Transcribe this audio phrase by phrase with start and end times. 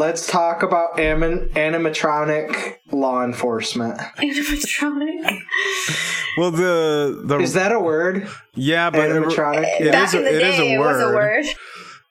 [0.00, 3.98] let's talk about anim- animatronic law enforcement.
[4.18, 5.38] Animatronic.
[6.36, 8.28] Well, the the Is that a word?
[8.54, 9.80] yeah, but Animatronic.
[9.80, 11.44] it Back is in a, the it day, is a it was a word, word.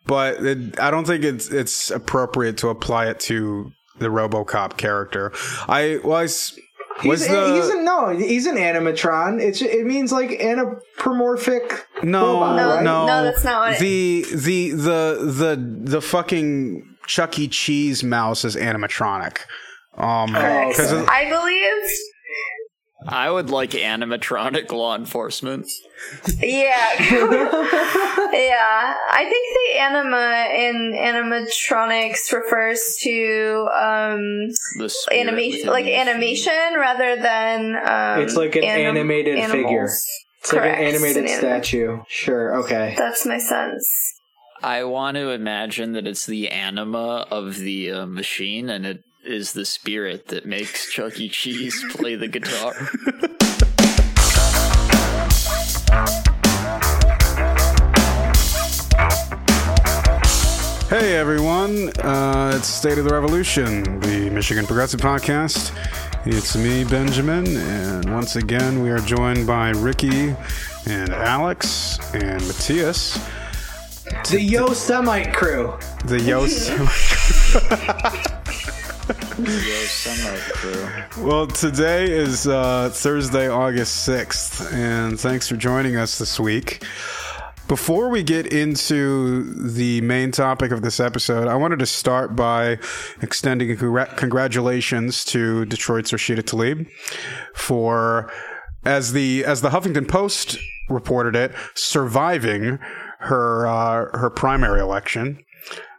[0.06, 5.32] but it, I don't think it's it's appropriate to apply it to the RoboCop character.
[5.68, 6.58] I was
[7.06, 9.42] was He's, the he's a, no, he's an animatron.
[9.42, 11.86] It's it means like anthropomorphic.
[12.04, 12.84] no robot, No, right?
[12.84, 17.48] no no, that's not what it- the the the the the fucking Chuck E.
[17.48, 19.40] Cheese mouse is animatronic.
[19.98, 20.70] Um, Correct.
[20.78, 21.90] because I believe.
[23.08, 25.66] I would like animatronic law enforcement.
[26.38, 26.38] Yeah.
[27.00, 28.96] yeah.
[29.12, 37.16] I think the anima in animatronics refers to um The animation like the animation rather
[37.16, 39.52] than um It's like an anim- animated animals.
[39.64, 39.90] figure.
[40.42, 42.00] It's like an animated It's an anim- statue.
[42.08, 42.56] Sure.
[42.64, 42.94] Okay.
[42.98, 44.14] That's my sense.
[44.62, 49.54] I want to imagine that it's the anima of the uh, machine, and it is
[49.54, 51.30] the spirit that makes Chuck E.
[51.30, 52.74] Cheese play the guitar.
[60.90, 65.72] Hey everyone, uh, it's State of the Revolution, the Michigan Progressive Podcast.
[66.26, 70.36] It's me, Benjamin, and once again we are joined by Ricky
[70.88, 73.20] and Alex and Matthias,
[74.30, 75.78] The Yosemite crew.
[76.06, 76.70] the Yost.
[76.70, 76.86] Yo,
[79.88, 81.24] sunlight crew.
[81.24, 86.84] well, today is uh, Thursday, August 6th, and thanks for joining us this week.
[87.68, 92.80] Before we get into the main topic of this episode, I wanted to start by
[93.22, 96.88] extending congr- congratulations to Detroit's Rashida Tlaib
[97.54, 98.32] for,
[98.86, 100.58] as the as the Huffington Post
[100.90, 102.80] reported it, surviving
[103.20, 105.40] her uh, her primary election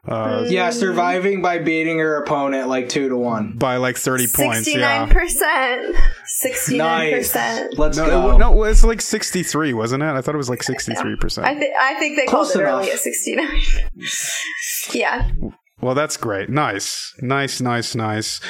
[0.09, 3.53] Uh, Yeah, surviving by beating her opponent like two to one.
[3.59, 4.65] by like thirty points.
[4.65, 5.13] Sixty-nine Yeah.
[5.13, 5.97] percent.
[6.25, 7.79] Sixty nine percent.
[7.79, 8.31] Let's No, go.
[8.35, 10.07] it, no, it's like sixty three, wasn't it?
[10.07, 11.59] I thought it was like sixty three I percent.
[11.59, 12.81] think I think they Close called it enough.
[12.83, 13.61] early at sixty-nine.
[14.93, 15.31] yeah.
[15.83, 16.49] Well, that's great.
[16.51, 18.41] Nice, nice, nice, nice.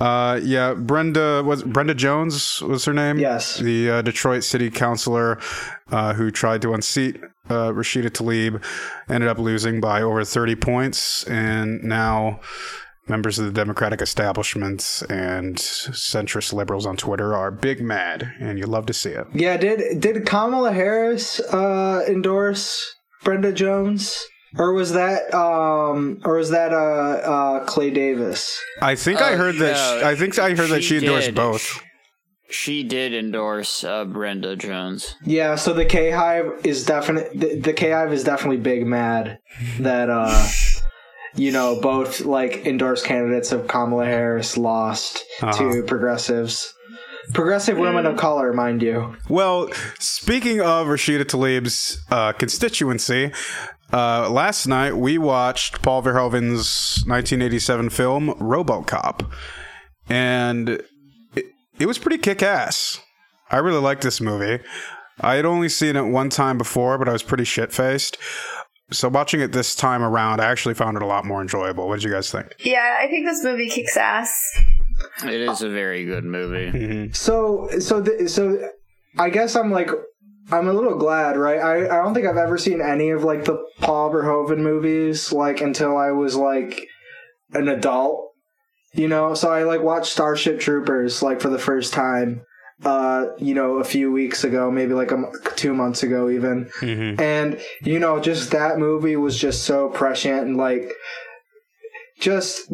[0.00, 3.18] Uh, yeah, Brenda was Brenda Jones was her name.
[3.18, 3.58] Yes.
[3.58, 5.38] the uh, Detroit City Councilor
[5.92, 8.62] uh, who tried to unseat uh, Rashida Tlaib
[9.08, 12.40] ended up losing by over thirty points, and now
[13.06, 18.64] members of the Democratic establishment and centrist liberals on Twitter are big mad, and you
[18.66, 19.26] love to see it.
[19.34, 24.18] Yeah, did did Kamala Harris uh, endorse Brenda Jones,
[24.58, 28.58] or was that um, or was that uh, uh, Clay Davis?
[28.80, 29.76] I think I Oh, heard that.
[29.76, 31.34] yeah, She, I think I heard that she endorsed did.
[31.34, 31.82] both.
[32.54, 35.16] She did endorse uh, Brenda Jones.
[35.24, 37.28] Yeah, so the K Hive is definite.
[37.34, 39.40] The, the K Hive is definitely big mad
[39.80, 40.48] that uh,
[41.34, 46.72] you know both like endorsed candidates of Kamala Harris lost to progressives,
[47.32, 49.16] progressive women of color, mind you.
[49.28, 53.32] Well, speaking of Rashida Tlaib's uh, constituency,
[53.92, 59.28] uh, last night we watched Paul Verhoeven's 1987 film RoboCop,
[60.08, 60.80] and
[61.74, 63.00] it, it was pretty kick-ass.
[63.50, 64.62] I really liked this movie.
[65.20, 68.16] I had only seen it one time before, but I was pretty shit-faced.
[68.90, 71.88] So watching it this time around, I actually found it a lot more enjoyable.
[71.88, 72.54] What did you guys think?
[72.60, 74.60] Yeah, I think this movie kicks ass.
[75.24, 76.70] It is a very good movie.
[76.70, 77.12] Mm-hmm.
[77.12, 78.68] So so th- so
[79.18, 79.90] I guess I'm like
[80.52, 81.58] I'm a little glad, right?
[81.58, 85.60] I I don't think I've ever seen any of like the Paul Verhoeven movies like
[85.60, 86.86] until I was like
[87.52, 88.33] an adult,
[88.94, 89.34] you know.
[89.34, 92.42] So I like watched Starship Troopers like for the first time,
[92.84, 96.70] uh, you know, a few weeks ago, maybe like a m- two months ago even,
[97.20, 100.92] and you know, just that movie was just so prescient and like
[102.20, 102.72] just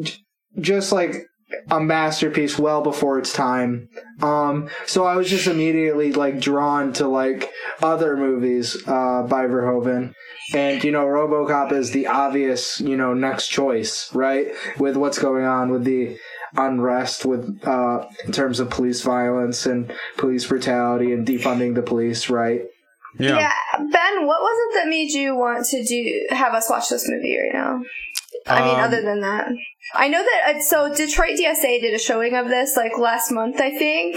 [0.58, 1.26] just like
[1.70, 3.88] a masterpiece well before its time.
[4.22, 7.50] Um, so I was just immediately like drawn to like
[7.82, 10.12] other movies uh, by Verhoeven.
[10.54, 14.48] And you know, RoboCop is the obvious, you know, next choice, right?
[14.78, 16.18] With what's going on with the
[16.56, 22.28] unrest with uh in terms of police violence and police brutality and defunding the police,
[22.28, 22.62] right?
[23.18, 23.36] Yeah.
[23.38, 23.52] yeah.
[23.76, 27.38] Ben, what was it that made you want to do have us watch this movie
[27.38, 27.82] right now?
[28.46, 29.48] I mean, Um, other than that.
[29.94, 33.60] I know that uh, so Detroit DSA did a showing of this like last month,
[33.60, 34.16] I think.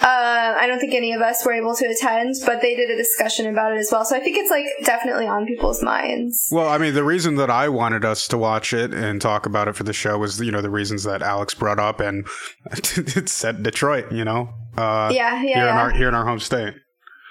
[0.00, 2.96] Uh, I don't think any of us were able to attend, but they did a
[2.96, 4.04] discussion about it as well.
[4.04, 6.48] So I think it's like definitely on people's minds.
[6.50, 9.68] Well, I mean, the reason that I wanted us to watch it and talk about
[9.68, 12.26] it for the show was, you know, the reasons that Alex brought up, and
[12.72, 16.40] it's set Detroit, you know, uh, Yeah, yeah, here in our here in our home
[16.40, 16.74] state.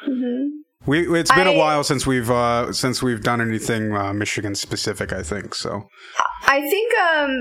[0.05, 4.13] hmm We it's been a I- while since we've uh, since we've done anything uh,
[4.13, 5.13] Michigan specific.
[5.13, 5.87] I think so.
[6.43, 7.39] I think, um,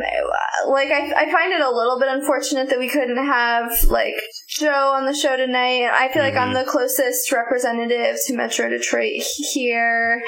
[0.71, 4.15] like, I, I find it a little bit unfortunate that we couldn't have, like,
[4.61, 5.89] Joe on the show tonight.
[5.91, 9.23] I feel like I'm the closest representative to Metro Detroit
[9.53, 10.23] here.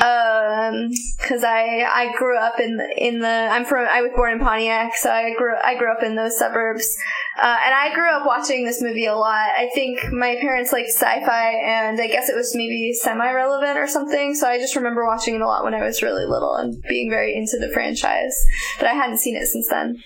[0.00, 0.90] Um,
[1.20, 4.40] cause I, I grew up in, the- in the, I'm from, I was born in
[4.40, 6.96] Pontiac, so I grew, I grew up in those suburbs.
[7.40, 9.48] Uh, and I grew up watching this movie a lot.
[9.56, 14.34] I think my parents liked sci-fi, and I guess it was maybe semi-relevant or something.
[14.34, 17.10] So I just remember watching it a lot when I was really little and being
[17.10, 18.36] very into the franchise.
[18.80, 20.02] But I hadn't seen it since then.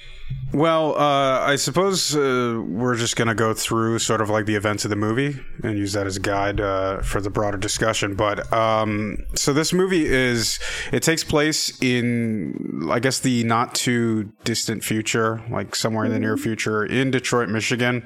[0.52, 4.54] Well, uh, I suppose uh, we're just going to go through sort of like the
[4.54, 8.14] events of the movie and use that as a guide uh, for the broader discussion.
[8.14, 10.58] But um, so this movie is,
[10.92, 16.20] it takes place in, I guess, the not too distant future, like somewhere in the
[16.20, 18.04] near future in Detroit, Michigan.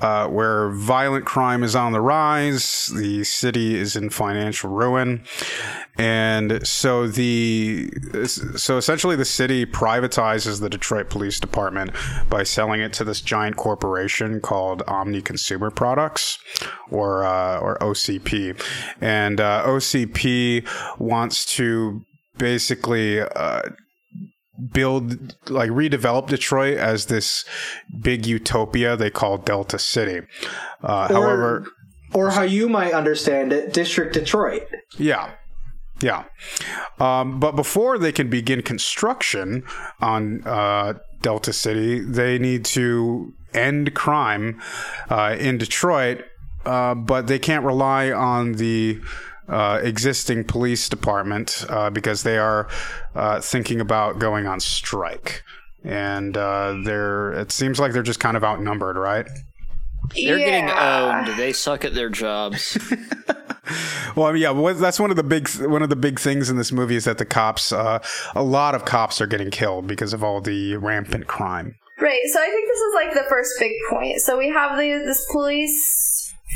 [0.00, 5.24] Uh, where violent crime is on the rise, the city is in financial ruin,
[5.96, 7.90] and so the
[8.56, 11.90] so essentially the city privatizes the Detroit Police Department
[12.28, 16.38] by selling it to this giant corporation called Omni Consumer Products,
[16.90, 18.60] or uh, or OCP,
[19.00, 20.66] and uh, OCP
[21.00, 22.04] wants to
[22.36, 23.20] basically.
[24.72, 27.44] Build like redevelop Detroit as this
[28.00, 30.26] big utopia they call Delta City.
[30.82, 31.66] Uh, however,
[32.12, 34.66] or how you might understand it, District Detroit.
[34.96, 35.32] yeah.
[36.00, 36.24] Yeah.
[37.00, 39.64] Um, but before they can begin construction
[40.00, 44.60] on uh, Delta City, they need to end crime
[45.10, 46.24] uh, in Detroit,
[46.64, 49.00] uh, but they can't rely on the
[49.48, 52.68] uh, existing police department uh, because they are
[53.14, 55.42] uh, thinking about going on strike.
[55.84, 59.26] And uh, they're, it seems like they're just kind of outnumbered, right?
[60.14, 61.38] They're getting owned.
[61.38, 62.78] They suck at their jobs.
[64.16, 66.56] Well, I mean, yeah, that's one of the big one of the big things in
[66.56, 67.98] this movie is that the cops, uh,
[68.34, 71.76] a lot of cops are getting killed because of all the rampant crime.
[72.00, 72.20] Right.
[72.32, 74.20] So I think this is like the first big point.
[74.20, 76.07] So we have the this police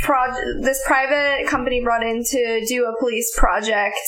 [0.03, 3.99] project, this private company brought in to do a police project,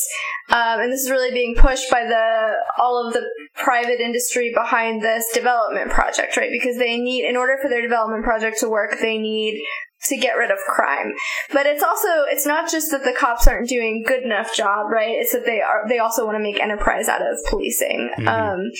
[0.51, 3.23] um, and this is really being pushed by the all of the
[3.55, 6.51] private industry behind this development project, right?
[6.51, 9.63] Because they need, in order for their development project to work, they need
[10.05, 11.13] to get rid of crime.
[11.53, 15.17] But it's also it's not just that the cops aren't doing good enough job, right?
[15.17, 18.11] It's that they are they also want to make enterprise out of policing.
[18.27, 18.71] Um,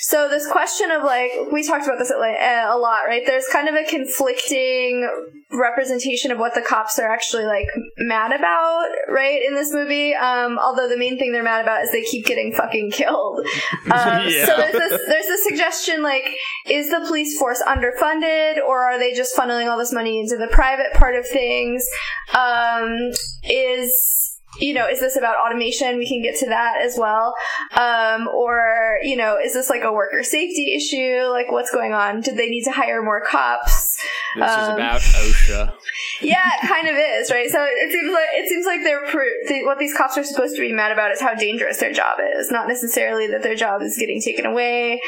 [0.00, 3.22] so this question of like we talked about this at, uh, a lot, right?
[3.26, 5.08] There's kind of a conflicting
[5.50, 7.66] representation of what the cops are actually like
[7.96, 9.40] mad about, right?
[9.46, 12.52] In this movie, um, although the main thing they're mad about is they keep getting
[12.52, 13.40] fucking killed.
[13.90, 14.44] Um, Yeah.
[14.44, 16.28] So there's this there's this suggestion like,
[16.68, 20.48] is the police force underfunded, or are they just funneling all this money into the
[20.48, 21.86] private part of things?
[22.34, 23.10] Um,
[23.44, 24.27] is
[24.58, 25.98] you know, is this about automation?
[25.98, 27.34] We can get to that as well.
[27.76, 31.28] Um, or, you know, is this like a worker safety issue?
[31.30, 32.20] Like, what's going on?
[32.20, 33.96] Did they need to hire more cops?
[34.36, 35.74] This is Um, about OSHA.
[36.20, 37.48] Yeah, it kind of is, right?
[37.50, 40.54] So it seems like it seems like they're pr- they, what these cops are supposed
[40.56, 43.82] to be mad about is how dangerous their job is, not necessarily that their job
[43.82, 45.00] is getting taken away,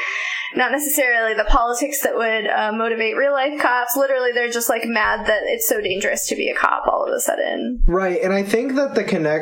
[0.54, 3.96] not necessarily the politics that would uh, motivate real life cops.
[3.96, 7.12] Literally, they're just like mad that it's so dangerous to be a cop all of
[7.12, 7.82] a sudden.
[7.86, 9.39] Right, and I think that the connection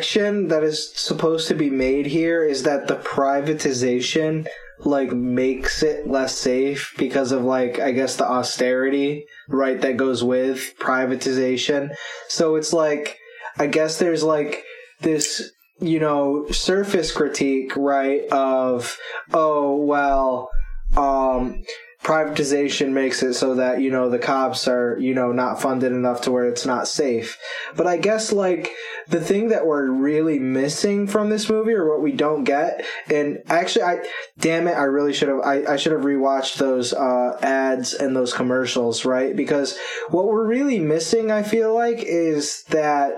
[0.49, 4.47] that is supposed to be made here is that the privatization
[4.85, 10.23] like makes it less safe because of like I guess the austerity, right, that goes
[10.23, 11.95] with privatization.
[12.29, 13.19] So it's like
[13.59, 14.65] I guess there's like
[15.01, 18.97] this you know surface critique, right, of
[19.33, 20.51] oh well
[20.97, 21.63] um
[22.03, 26.21] privatization makes it so that you know the cops are you know not funded enough
[26.23, 27.39] to where it's not safe.
[27.77, 28.71] But i guess like
[29.09, 33.43] the thing that we're really missing from this movie or what we don't get and
[33.49, 34.05] actually i
[34.39, 38.15] damn it i really should have i, I should have rewatched those uh ads and
[38.15, 39.35] those commercials right?
[39.35, 39.77] Because
[40.09, 43.15] what we're really missing i feel like is that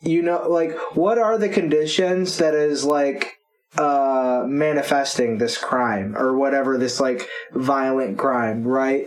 [0.00, 3.35] you know like what are the conditions that is like
[3.78, 9.06] uh manifesting this crime or whatever this like violent crime right?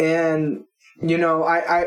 [0.00, 0.64] And
[1.02, 1.86] you know i i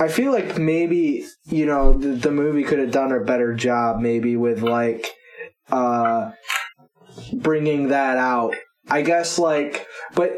[0.00, 3.98] i feel like maybe you know the, the movie could have done a better job
[4.00, 5.06] maybe with like
[5.70, 6.30] uh
[7.32, 8.54] bringing that out
[8.88, 10.30] I guess like, but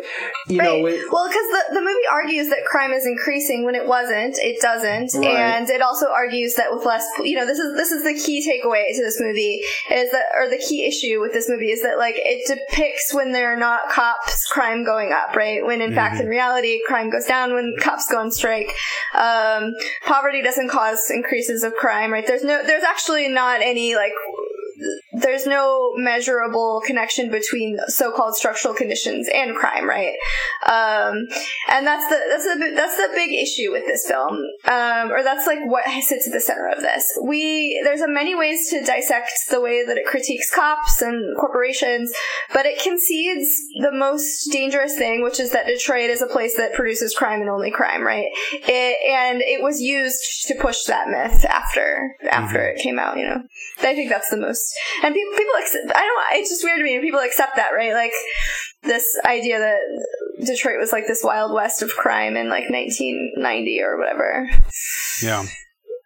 [0.48, 0.82] you know, Right.
[0.82, 4.38] with, well, because the, the movie argues that crime is increasing when it wasn't.
[4.38, 5.26] It doesn't, Right.
[5.36, 8.40] and it also argues that with less, you know, this is this is the key
[8.40, 11.98] takeaway to this movie is that, or the key issue with this movie is that
[11.98, 15.62] like it depicts when there are not cops, crime going up, right?
[15.64, 18.72] When in fact, in reality, crime goes down when cops go on strike.
[19.14, 19.74] Um,
[20.06, 22.26] poverty doesn't cause increases of crime, right?
[22.26, 24.12] There's no, there's actually not any like
[25.20, 30.16] there's no measurable connection between so-called structural conditions and crime, right?
[30.66, 31.26] Um,
[31.70, 35.46] and that's the that's the that's the big issue with this film, um, or that's
[35.46, 37.18] like what sits at the center of this.
[37.22, 42.12] We there's a many ways to dissect the way that it critiques cops and corporations,
[42.52, 43.48] but it concedes
[43.80, 47.50] the most dangerous thing, which is that Detroit is a place that produces crime and
[47.50, 48.28] only crime, right?
[48.52, 53.24] It, and it was used to push that myth after after it came out, you
[53.24, 53.42] know.
[53.80, 54.74] I think that's the most,
[55.08, 56.40] and people people accept, I don't.
[56.40, 57.00] It's just weird to me.
[57.00, 57.94] People accept that, right?
[57.94, 58.12] Like
[58.82, 59.78] this idea that
[60.46, 64.50] Detroit was like this wild west of crime in like 1990 or whatever.
[65.22, 65.46] Yeah.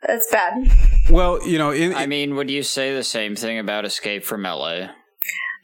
[0.06, 0.71] That's bad.
[1.11, 4.42] Well, you know, in, I mean, would you say the same thing about Escape from
[4.42, 4.88] LA?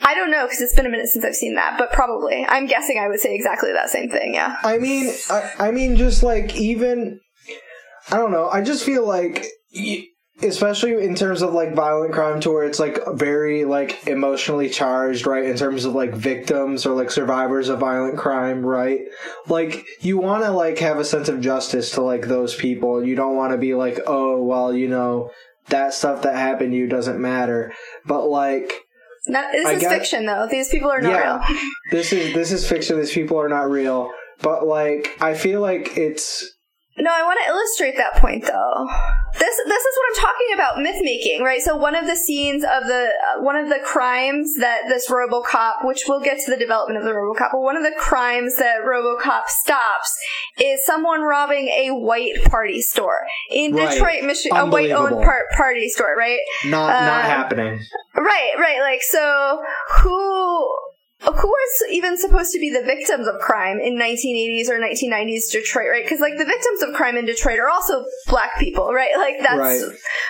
[0.00, 2.47] I don't know because it's been a minute since I've seen that, but probably.
[2.49, 4.35] I'm guessing I would say exactly that same thing.
[4.35, 4.57] Yeah.
[4.62, 7.21] I mean, I, I mean, just like even,
[8.11, 8.49] I don't know.
[8.49, 10.07] I just feel like, y-
[10.42, 15.26] especially in terms of like violent crime, to where it's like very like emotionally charged,
[15.26, 15.45] right?
[15.45, 19.00] In terms of like victims or like survivors of violent crime, right?
[19.49, 23.04] Like you want to like have a sense of justice to like those people.
[23.04, 25.30] You don't want to be like, oh well, you know,
[25.68, 27.73] that stuff that happened to you doesn't matter.
[28.07, 28.73] But like.
[29.26, 30.47] Not, this I is got- fiction, though.
[30.50, 31.49] These people are not Yeah.
[31.49, 31.61] real.
[31.90, 32.99] this is this is fiction.
[32.99, 34.11] These people are not real.
[34.40, 36.49] But like, I feel like it's
[37.00, 38.88] No, I want to illustrate that point though.
[39.38, 41.61] This this is what I'm talking about myth making, right?
[41.61, 45.85] So one of the scenes of the uh, one of the crimes that this RoboCop,
[45.85, 48.78] which we'll get to the development of the RoboCop, but one of the crimes that
[48.85, 50.19] RoboCop stops
[50.61, 53.93] is someone robbing a white party store in Right.
[53.93, 56.40] Detroit, Michigan, a white owned par- party store, right?
[56.64, 57.81] not not Uh, happening.
[58.17, 58.81] Right, right.
[58.81, 59.62] Like, so
[60.00, 60.75] who
[61.21, 65.89] who is even supposed to be the victims of crime in 1980s or 1990s Detroit,
[65.91, 66.05] right?
[66.05, 69.11] Because like the victims of crime in Detroit are also black people, right?
[69.17, 69.81] Like that's Right.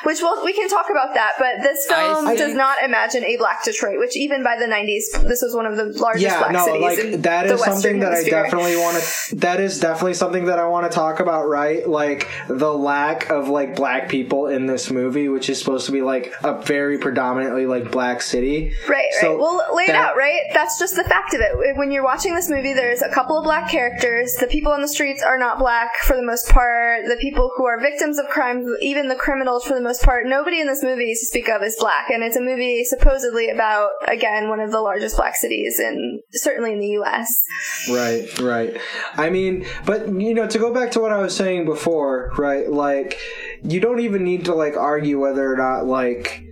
[0.04, 1.32] which we'll, we can talk about that.
[1.38, 4.64] But this I film think- does not imagine a black Detroit, which even by the
[4.64, 6.82] 90s, this was one of the largest Yeah, black no, cities.
[6.82, 9.36] like in that the is something Western that I definitely want to.
[9.36, 11.86] That is definitely something that I want to talk about, right?
[11.86, 16.00] Like the lack of like black people in this movie, which is supposed to be
[16.00, 18.72] like a very predominantly like black city.
[18.88, 19.38] Right, right.
[19.38, 20.40] Well, laid that- out, right?
[20.54, 21.76] That's just the fact of it.
[21.76, 24.34] When you're watching this movie, there's a couple of black characters.
[24.34, 27.04] The people on the streets are not black for the most part.
[27.06, 30.60] The people who are victims of crime, even the criminals for the most part, nobody
[30.60, 32.10] in this movie to speak of is black.
[32.10, 36.72] And it's a movie supposedly about, again, one of the largest black cities in, certainly
[36.72, 37.42] in the U.S.
[37.90, 38.80] Right, right.
[39.14, 42.70] I mean, but you know, to go back to what I was saying before, right?
[42.70, 43.18] Like,
[43.62, 46.44] you don't even need to like argue whether or not like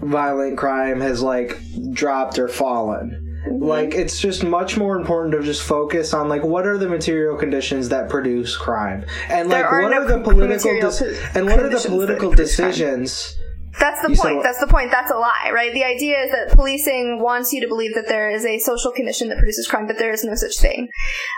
[0.00, 1.58] violent crime has like
[1.92, 3.25] dropped or fallen.
[3.46, 3.62] Mm-hmm.
[3.64, 7.36] Like, it's just much more important to just focus on like what are the material
[7.36, 11.38] conditions that produce crime, and like are what no are the political material dis- co-
[11.38, 12.36] and what are the political crime.
[12.36, 13.36] decisions.
[13.78, 14.42] That's the You point.
[14.42, 14.90] That's the point.
[14.90, 15.70] That's a lie, right?
[15.74, 19.28] The idea is that policing wants you to believe that there is a social condition
[19.28, 20.88] that produces crime, but there is no such thing.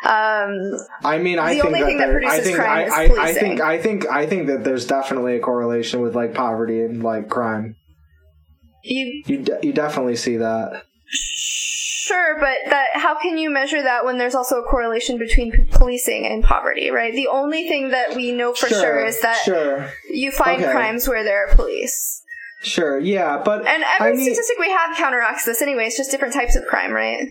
[0.04, 0.52] Um,
[1.04, 2.84] I mean, I The think only that thing that there- I produces think crime I,
[2.84, 6.32] is I, I think I think I think that there's definitely a correlation with like
[6.32, 7.74] poverty and like crime.
[8.84, 10.84] you You de- you definitely see that.
[12.08, 15.64] Sure, but that how can you measure that when there's also a correlation between p-
[15.70, 17.12] policing and poverty, right?
[17.14, 20.72] The only thing that we know for sure, is that sure, you find Okay.
[20.72, 22.22] crimes where there are police.
[22.62, 25.84] sure, yeah, but And every I mean, statistic we have counteracts this anyway.
[25.86, 27.28] It's just different types of crime, right?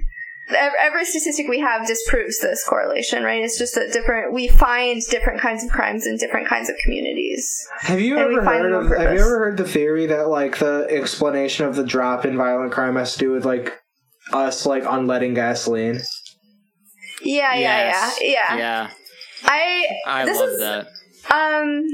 [0.80, 3.44] Every statistic we have disproves this correlation, right?
[3.44, 4.32] It's just that different.
[4.32, 7.68] We find different kinds of crimes in different kinds of communities.
[7.80, 8.88] have you ever heard of?
[8.90, 12.72] Have you ever heard the theory that like the explanation of the drop in violent
[12.72, 13.74] crime has to do with like
[14.34, 16.00] us like unleading gasoline?
[17.22, 18.20] Yeah, Yes.
[18.22, 18.58] yeah, yeah, yeah.
[18.58, 18.90] Yeah,
[19.44, 20.88] I I this love is that.
[21.32, 21.88] um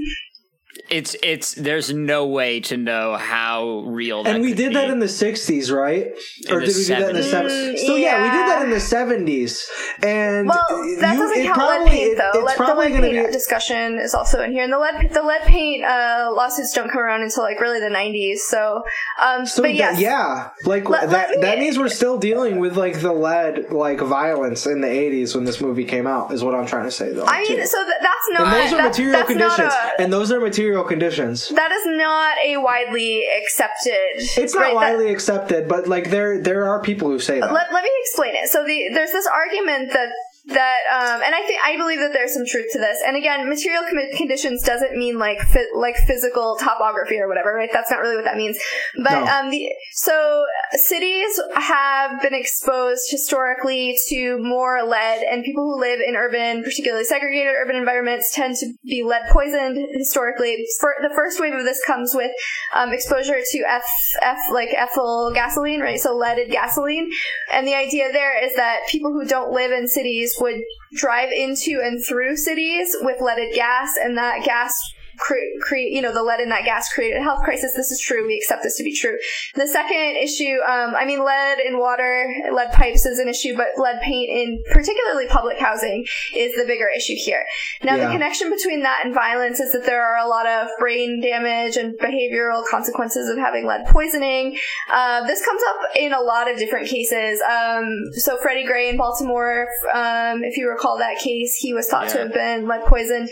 [0.90, 4.90] It's it's there's no way to know how real that And we could did that
[4.90, 6.12] in the '60s, right?
[6.52, 7.50] or did we do that in the 70s.
[7.74, 7.80] '70s?
[7.88, 8.22] So yeah.
[8.24, 9.64] we did that in the '70s,
[10.04, 12.30] and Well, that you- doesn't it count probably, lead paint it- though.
[12.48, 15.24] it's Lead, the lead paint be discussion is also in here, and the lead the
[15.24, 18.40] lead paint uh, lawsuits don't come around until like really the '90s.
[18.40, 18.84] So,
[19.22, 21.30] um, So but that- yes, yeah, like Let- that.
[21.32, 25.34] me- that means we're still dealing with like the lead like violence in the '80s
[25.34, 26.34] when this movie came out.
[26.34, 27.26] Is what I'm trying to say though.
[27.26, 27.56] I too.
[27.58, 30.40] mean, so th- that's not and those are that's, material conditions, a, and those are
[30.42, 31.50] material material conditions.
[31.50, 33.94] That is not a widely accepted.
[34.38, 37.52] It's not right, that- widely accepted, but like there there are people who say that.
[37.52, 38.50] let, let me explain it.
[38.50, 40.10] So the there's this argument that
[40.48, 42.98] that um, and I think I believe that there's some truth to this.
[43.06, 47.70] And again, material com- conditions doesn't mean like fi- like physical topography or whatever, right?
[47.72, 48.58] That's not really what that means.
[48.98, 49.32] But No.
[49.32, 56.00] um, the so cities have been exposed historically to more lead, and people who live
[56.06, 60.66] in urban, particularly segregated urban environments, tend to be lead poisoned historically.
[60.80, 62.32] For, the first wave of this comes with
[62.74, 63.84] um, exposure to F,
[64.22, 66.00] F like ethyl gasoline, right?
[66.00, 67.10] So leaded gasoline.
[67.52, 70.62] And the idea there is that people who don't live in cities would
[70.96, 74.78] drive into and through cities with leaded gas, and that gas
[75.18, 77.74] create, create you know, the lead in that gas created a health crisis.
[77.76, 78.26] This is true.
[78.26, 79.18] We accept this to be true.
[79.56, 83.68] The second issue, um, I mean, lead in water, lead pipes is an issue, but
[83.78, 86.06] lead paint in particularly public housing
[86.36, 87.46] is the bigger issue here.
[87.84, 88.06] Now, Yeah.
[88.08, 91.78] the connection between that and violence is that there are a lot of brain damage
[91.78, 94.58] and behavioral consequences of having lead poisoning.
[94.90, 97.42] Uh, this comes up in a lot of different cases.
[97.42, 102.10] Um, so Freddie Gray in Baltimore, um, if you recall that case, he was thought
[102.10, 103.30] to have been lead poisoned.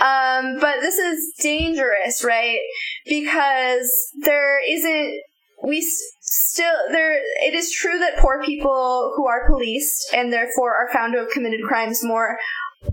[0.00, 2.60] Um, but this is dangerous, right?
[3.06, 5.20] Because there isn't
[5.64, 5.80] we
[6.20, 11.12] still there it is true that poor people who are policed and therefore are found
[11.12, 12.36] to have committed crimes more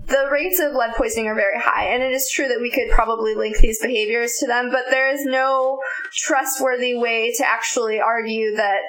[0.06, 2.90] the rates of lead poisoning are very high and it is true that we could
[2.90, 5.78] probably link these behaviors to them but there is no
[6.14, 8.80] trustworthy way to actually argue that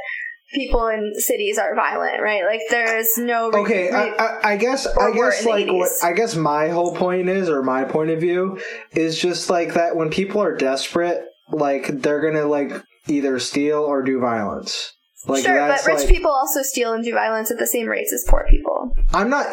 [0.53, 4.53] people in cities are violent right like there is no re- Okay, I, re- I,
[4.53, 8.10] I guess I guess like what I guess my whole point is, or my point
[8.10, 8.60] of view,
[8.91, 12.72] is just like that when people are desperate, like they're gonna like
[13.07, 14.93] either steal or do violence.
[15.25, 18.12] Like sure but rich like people also steal and do violence at the same rates
[18.12, 19.48] as poor people I'm not.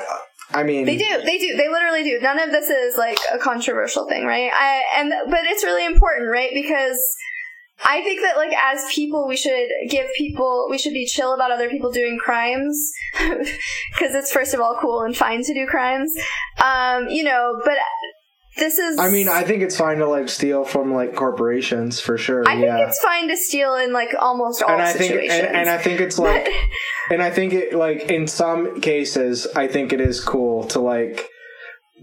[0.53, 1.23] I mean, They do.
[1.25, 1.57] They do.
[1.57, 2.19] They literally do.
[2.21, 4.51] None of this is like a controversial thing, right?
[4.53, 6.51] I and but it's really important, right?
[6.53, 7.01] Because
[7.85, 11.51] I think that like as people, we should give people we should be chill about
[11.51, 16.13] other people doing crimes because it's first of all cool and fine to do crimes,
[16.63, 17.61] um, you know.
[17.65, 17.79] But
[18.57, 18.99] this is.
[18.99, 22.47] I mean, I think it's fine to like steal from like corporations for sure.
[22.47, 22.87] I think yeah.
[22.87, 25.47] it's fine to steal in like almost all and I think situations.
[25.47, 26.49] and, and I think it's like
[27.11, 31.29] and I think it like in some cases I think it is cool to like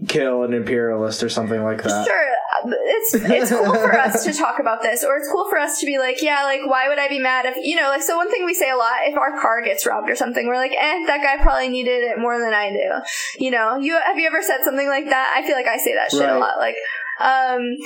[0.08, 2.06] kill an imperialist or something like that.
[2.06, 2.34] Sure,
[2.66, 5.86] it's it's cool for us to talk about this, or it's cool for us to
[5.86, 8.30] be like, yeah, like why would I be mad if you know, like so one
[8.30, 11.06] thing we say a lot if our car gets robbed or something, we're like, eh,
[11.06, 13.42] that guy probably needed it more than I do.
[13.44, 15.34] You know, you have you ever said something like that?
[15.36, 16.76] I feel like I say that shit a lot, like,
[17.20, 17.76] um.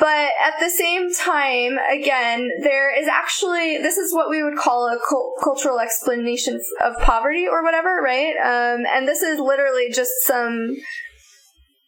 [0.00, 4.86] But at the same time, again, there is actually this is what we would call
[4.86, 8.34] a cul- cultural explanation of poverty or whatever, right?
[8.36, 10.76] Um, and this is literally just some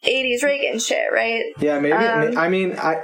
[0.05, 1.43] 80s Reagan shit, right?
[1.59, 1.93] Yeah, maybe.
[1.93, 3.01] Um, I mean, I,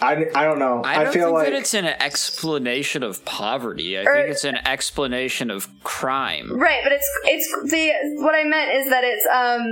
[0.00, 0.82] I, I don't know.
[0.84, 3.96] I don't feel think like that it's an explanation of poverty.
[3.98, 6.58] I Or- think it's an explanation of crime.
[6.58, 7.92] Right, but it's it's the
[8.22, 9.62] what I meant is that it's um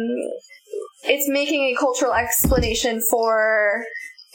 [1.05, 3.85] it's making a cultural explanation for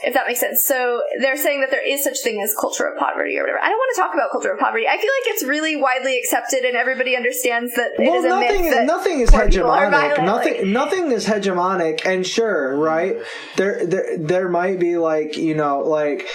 [0.03, 0.63] if that makes sense.
[0.63, 3.59] So they're saying that there is such thing as culture of poverty or whatever.
[3.61, 4.87] I don't want to talk about culture of poverty.
[4.87, 8.29] I feel like it's really widely accepted and everybody understands that it well, is a
[8.29, 10.23] nothing, myth that nothing is poor people are hegemonic.
[10.23, 12.05] Nothing, like- nothing is hegemonic.
[12.05, 13.17] And sure, right?
[13.55, 16.27] There, there, there might be like you know, like.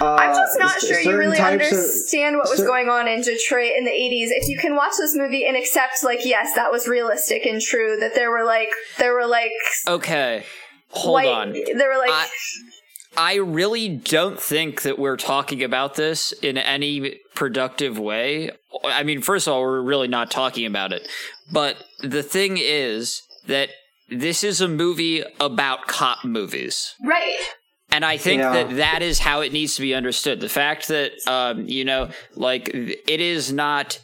[0.00, 3.06] Uh, I'm just not sure you really types of- understand what was cer- going on
[3.06, 4.26] in Detroit in the 80s.
[4.32, 7.96] If you can watch this movie and accept, like, yes, that was realistic and true,
[8.00, 9.52] that there were like, there were like,
[9.86, 10.44] Okay,
[10.88, 11.52] hold white, on.
[11.52, 12.26] there were like, I,
[13.16, 18.50] I really don't think that we're talking about this in any productive way.
[18.84, 21.06] I mean, first of all, we're really not talking about it.
[21.52, 23.70] But the thing is that
[24.08, 26.94] this is a movie about cop movies.
[27.04, 27.38] right.
[27.90, 28.52] And I think Yeah.
[28.64, 30.40] that that is how it needs to be understood.
[30.40, 34.00] The fact that, um, you know, like it is not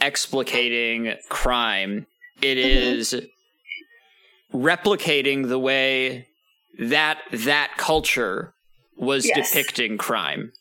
[0.00, 2.06] explicating crime,
[2.40, 3.14] It is
[4.54, 6.28] replicating the way
[6.78, 8.52] that that culture
[8.96, 9.50] was Yes.
[9.52, 10.52] depicting crime.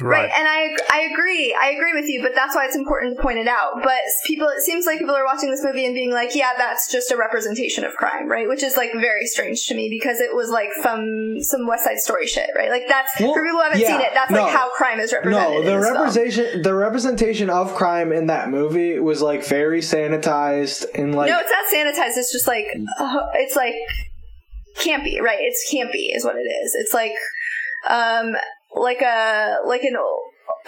[0.00, 0.30] Right.
[0.32, 1.52] and I I agree.
[1.60, 3.80] I agree with you, but that's why it's important to point it out.
[3.82, 6.92] But people, it seems like people are watching this movie and being like, "Yeah, that's
[6.92, 8.46] just a representation of crime," right?
[8.48, 11.98] Which is like very strange to me because it was like from some West Side
[11.98, 12.70] Story shit, right?
[12.70, 14.10] Like that's Well, for people who haven't yeah, seen it.
[14.14, 14.42] That's no.
[14.44, 15.50] like how crime is represented.
[15.52, 15.96] No, the this film.
[15.96, 21.40] representation the representation of crime in that movie was like very sanitized and like no,
[21.40, 22.16] it's not sanitized.
[22.16, 22.66] It's just like
[23.00, 23.74] uh, it's like
[24.78, 25.38] campy, right?
[25.40, 26.74] It's campy, is what it is.
[26.74, 27.12] It's like
[27.88, 28.34] um
[28.74, 29.96] like a like an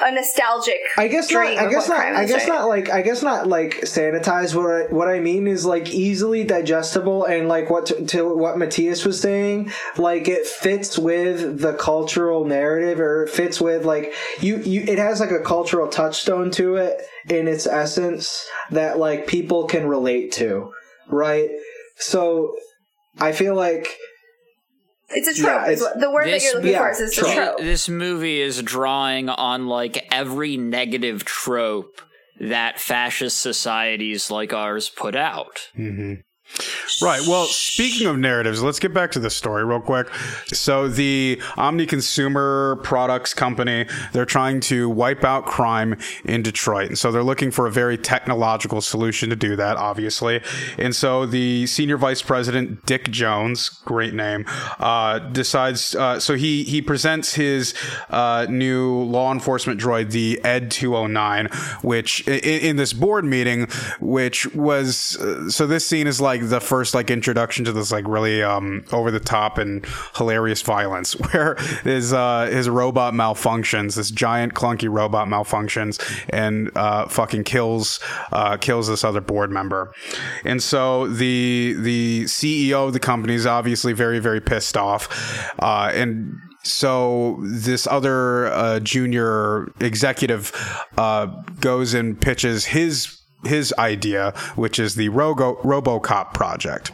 [0.02, 0.80] a nostalgic.
[0.96, 1.46] I guess not.
[1.46, 2.00] I guess not.
[2.00, 2.48] I guess right?
[2.48, 2.90] not like.
[2.90, 4.54] I guess not like sanitized.
[4.54, 8.58] What I, what I mean is like easily digestible and like what to, to what
[8.58, 9.70] Matthias was saying.
[9.96, 14.58] Like it fits with the cultural narrative, or it fits with like you.
[14.58, 14.82] You.
[14.82, 19.86] It has like a cultural touchstone to it in its essence that like people can
[19.86, 20.72] relate to,
[21.08, 21.50] right?
[21.96, 22.54] So
[23.20, 23.86] I feel like
[25.12, 25.62] It's a trope.
[25.66, 27.34] Yeah, it's- the word that This- you're looking yeah, for is a trope.
[27.34, 27.58] trope.
[27.58, 32.00] This movie is drawing on like every negative trope
[32.38, 35.68] that fascist societies like ours put out.
[35.76, 36.14] Mm-hmm.
[37.02, 37.22] Right.
[37.26, 40.08] Well, speaking of narratives, let's get back to the story real quick.
[40.52, 46.88] So, the Omni Consumer Products Company, they're trying to wipe out crime in Detroit.
[46.88, 50.40] And so they're looking for a very technological solution to do that, obviously.
[50.78, 54.44] And so the senior vice president, Dick Jones, great name,
[54.78, 57.74] uh, decides, uh, so he, he presents his
[58.10, 61.46] uh, new law enforcement droid, the Ed 209,
[61.82, 63.66] which in, in this board meeting,
[64.00, 68.06] which was, uh, so this scene is like the first like introduction to this like
[68.06, 69.84] really um, over the top and
[70.16, 76.00] hilarious violence where his uh, his robot malfunctions, this giant clunky robot malfunctions
[76.30, 78.00] and uh, fucking kills
[78.32, 79.92] uh, kills this other board member,
[80.44, 85.90] and so the the CEO of the company is obviously very very pissed off, uh,
[85.92, 90.52] and so this other uh, junior executive
[90.98, 91.26] uh,
[91.60, 96.92] goes and pitches his his idea, which is the Rogo, RoboCop project.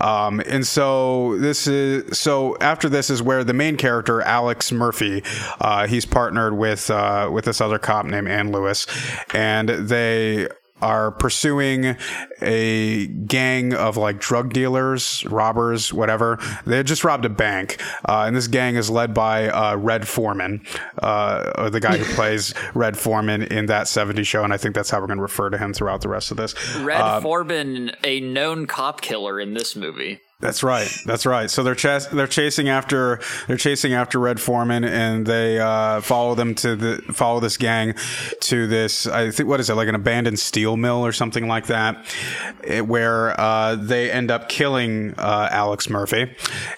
[0.00, 5.22] Um, and so this is so after this is where the main character Alex Murphy,
[5.60, 8.86] uh, he's partnered with uh, with this other cop named Ann Lewis,
[9.34, 10.48] and they
[10.80, 11.96] are pursuing
[12.40, 16.38] a gang of like drug dealers, robbers, whatever.
[16.66, 20.06] They had just robbed a bank, uh, and this gang is led by uh, Red
[20.06, 20.64] Foreman,
[21.02, 24.74] uh, or the guy who plays Red Foreman in that '70s show, and I think
[24.74, 26.54] that's how we're going to refer to him throughout the rest of this.
[26.78, 30.20] Red Foreman, a known cop killer in this movie.
[30.40, 30.88] That's right.
[31.04, 31.50] That's right.
[31.50, 36.36] So they're chas- they're chasing after they're chasing after Red Foreman, and they uh, follow
[36.36, 37.94] them to the follow this gang
[38.42, 39.08] to this.
[39.08, 42.04] I think what is it like an abandoned steel mill or something like that,
[42.62, 46.32] eh, where uh, they end up killing uh, Alex Murphy,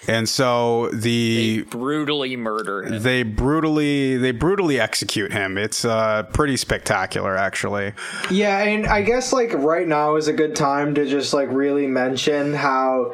[0.07, 3.03] and so the Brutally murder him.
[3.03, 5.59] they brutally they brutally execute him.
[5.59, 7.93] It's uh, pretty spectacular, actually.
[8.31, 11.85] Yeah, and I guess like right now is a good time to just like really
[11.85, 13.13] mention how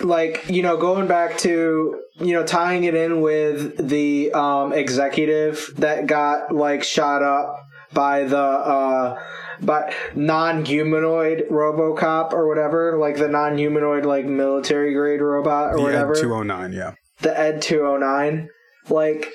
[0.00, 5.72] like you know going back to you know tying it in with the um executive
[5.76, 9.20] that got like shot up by the uh
[9.60, 16.16] by non-humanoid robocop or whatever like the non-humanoid like military grade robot or The whatever
[16.16, 16.94] Ed 209, yeah.
[17.22, 18.48] the Ed 209
[18.88, 19.32] like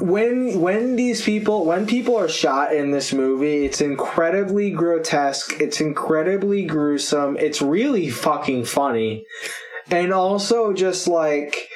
[0.00, 5.80] when when these people when people are shot in this movie it's incredibly grotesque it's
[5.80, 9.24] incredibly gruesome it's really fucking funny
[9.90, 11.68] and also just like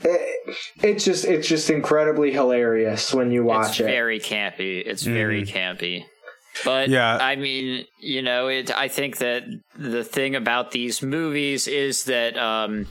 [0.00, 4.82] it, it's just it's just incredibly hilarious when you watch it's it very campy.
[4.84, 6.04] It's very campy.
[6.64, 7.16] But Yeah.
[7.16, 8.76] I mean, you know, it.
[8.76, 9.44] I think that
[9.76, 12.86] the thing about these movies is that, um,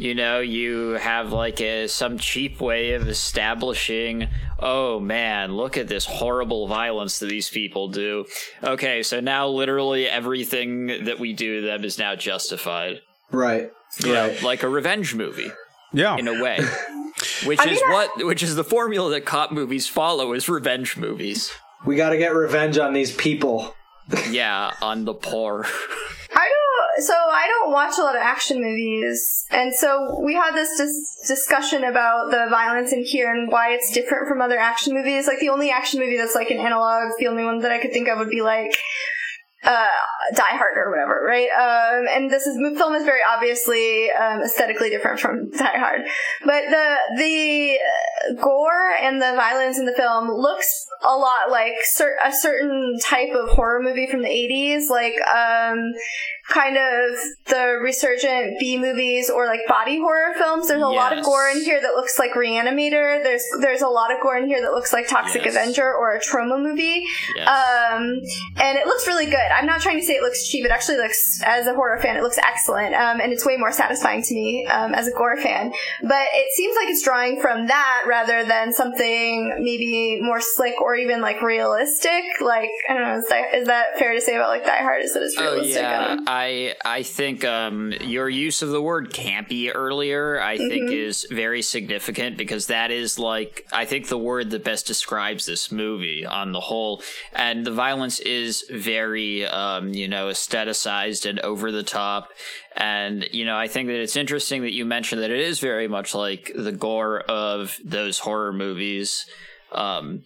[0.00, 4.28] you know, you have like a some cheap way of establishing.
[4.58, 8.24] Oh man, look at this horrible violence that these people do.
[8.64, 13.00] Okay, so now literally everything that we do to them is now justified.
[13.30, 13.70] right
[14.02, 15.50] You know, right like a revenge movie
[15.92, 16.16] Yeah.
[16.16, 16.58] in a way.
[17.44, 20.48] Which I is mean, I- what which is the formula that cop movies follow is
[20.48, 21.50] revenge movies.
[21.84, 23.74] we got to get revenge on these people
[24.30, 25.66] Yeah, on the poor.
[26.34, 26.69] I don't.
[27.00, 31.28] So I don't watch a lot of action movies, and so we had this dis-
[31.28, 35.26] discussion about the violence in here and why it's different from other action movies.
[35.26, 37.92] Like the only action movie that's like an analog, the only one that I could
[37.92, 38.76] think of would be like
[39.62, 39.86] uh,
[40.34, 41.48] Die Hard or whatever, right?
[41.50, 46.02] Um, and this is film is very obviously um, aesthetically different from Die Hard,
[46.44, 47.78] but the the
[48.40, 53.32] gore and the violence in the film looks a lot like cer- a certain type
[53.34, 55.92] of horror movie from the 80s, like um,
[56.50, 60.68] kind of the resurgent B movies or like body horror films.
[60.68, 63.22] There's a lot of gore in here that looks like Reanimator.
[63.22, 65.54] There's there's a lot of gore in here that looks like Toxic Yes.
[65.54, 67.04] Avenger or a Troma movie.
[67.36, 67.48] Yes.
[67.48, 68.20] Um,
[68.60, 69.36] and it looks really good.
[69.56, 70.64] I'm not trying to say it looks cheap.
[70.64, 73.72] It actually looks, as a horror fan, it looks excellent, um, and it's way more
[73.72, 75.72] satisfying to me um, as a gore fan.
[76.02, 80.96] But it seems like it's drawing from that rather than something maybe more slick or
[80.96, 82.24] even like realistic.
[82.40, 85.02] Like I don't know, is that, is that fair to say about like Die Hard?
[85.02, 85.84] Is that it's Oh realistic?
[85.84, 86.16] I yeah.
[86.40, 91.08] I I think um, your use of the word campy earlier, I think, Mm-hmm.
[91.08, 95.70] is very significant because that is like I think the word that best describes this
[95.70, 97.02] movie on the whole,
[97.34, 102.28] and the violence is very um, you know aestheticized and over the top,
[102.76, 105.88] and you know I think that it's interesting that you mentioned that it is very
[105.88, 109.26] much like the gore of those horror movies.
[109.72, 110.22] Um,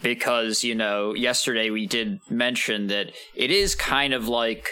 [0.00, 4.68] because you know yesterday we did mention that it is kind of like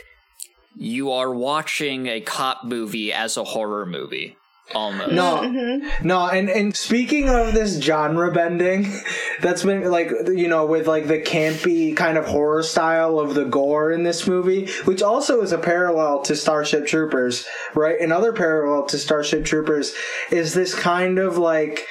[0.79, 4.37] you are watching a cop movie as a horror movie
[4.75, 6.07] almost No, Mm-hmm.
[6.09, 8.93] no, and and speaking of this genre bending,
[9.41, 13.45] that's been like you know with like the campy kind of horror style of the
[13.45, 18.01] gore in this movie, which also is a parallel to Starship Troopers, right?
[18.01, 19.95] Another parallel to Starship Troopers
[20.31, 21.87] is this kind of like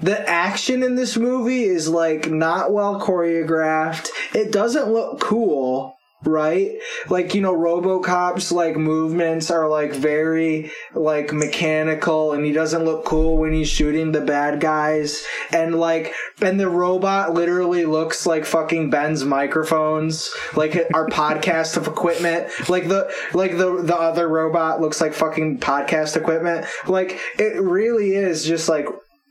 [0.00, 4.08] the action in this movie is like not well choreographed.
[4.34, 6.72] It doesn't look cool, right?
[7.08, 13.04] Like, you know, Robocop's like movements are like very like mechanical and he doesn't look
[13.04, 15.24] cool when he's shooting the bad guys.
[15.52, 21.86] And like, and the robot literally looks like fucking Ben's microphones, like our podcast of
[21.86, 22.48] equipment.
[22.68, 26.66] Like the, like the, the other robot looks like fucking podcast equipment.
[26.86, 28.86] Like, it really is just like,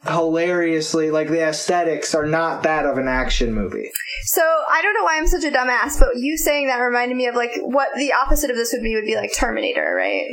[0.06, 3.90] hilariously like the aesthetics are not that of an action movie.
[4.26, 7.28] So I don't know why I'm such a dumbass, but you saying that reminded me
[7.28, 10.28] of like what the opposite of this would be would be like Terminator, right?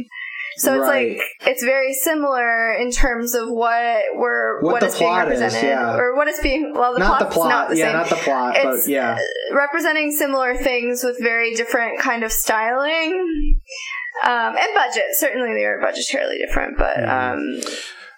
[0.57, 1.16] So it's Right.
[1.18, 5.40] like it's very similar in terms of what we're What what is being plot is,
[5.40, 5.96] represented yeah.
[5.96, 7.48] or what is being well the not the plot.
[7.48, 7.92] not the yeah, same.
[7.94, 9.18] not the plot, It's- but yeah.
[9.53, 13.59] representing similar things with very different kind of styling.
[14.22, 15.03] Um, and budget.
[15.14, 17.61] Certainly they are budgetarily different, but um,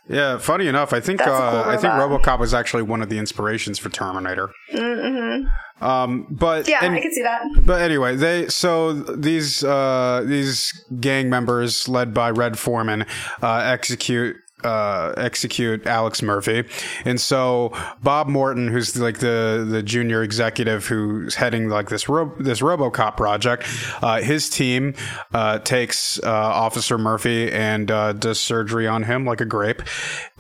[0.08, 1.92] Yeah, funny enough, I think uh, cool I think.
[1.94, 4.50] RoboCop was actually one of the inspirations for Terminator.
[4.72, 5.46] mm-hmm.
[5.78, 7.42] Um, but yeah, and- I can see that.
[7.66, 13.04] But anyway, they so these uh, these gang members led by Red Foreman
[13.42, 16.64] uh, execute uh, execute Alex Murphy,
[17.04, 22.34] and so Bob Morton, who's like the the junior executive who's heading like this ro-
[22.38, 23.64] this RoboCop project,
[24.02, 24.94] uh, his team
[25.34, 29.82] uh, takes uh, Officer Murphy and uh, does surgery on him like a grape,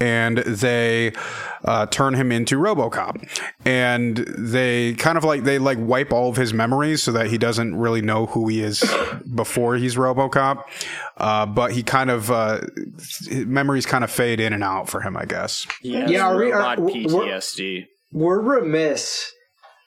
[0.00, 1.12] and they
[1.64, 3.28] uh, turn him into RoboCop,
[3.64, 7.38] and they kind of like they like wipe all of his memories so that he
[7.38, 8.82] doesn't really know who he is
[9.34, 10.64] before he's RoboCop,
[11.16, 12.60] uh, but he kind of uh,
[13.30, 15.66] memories kind of fade in and out for him, I guess.
[15.82, 17.86] He has Yeah, are we- are- robot w- we're- PTSD.
[18.12, 19.32] We're remiss.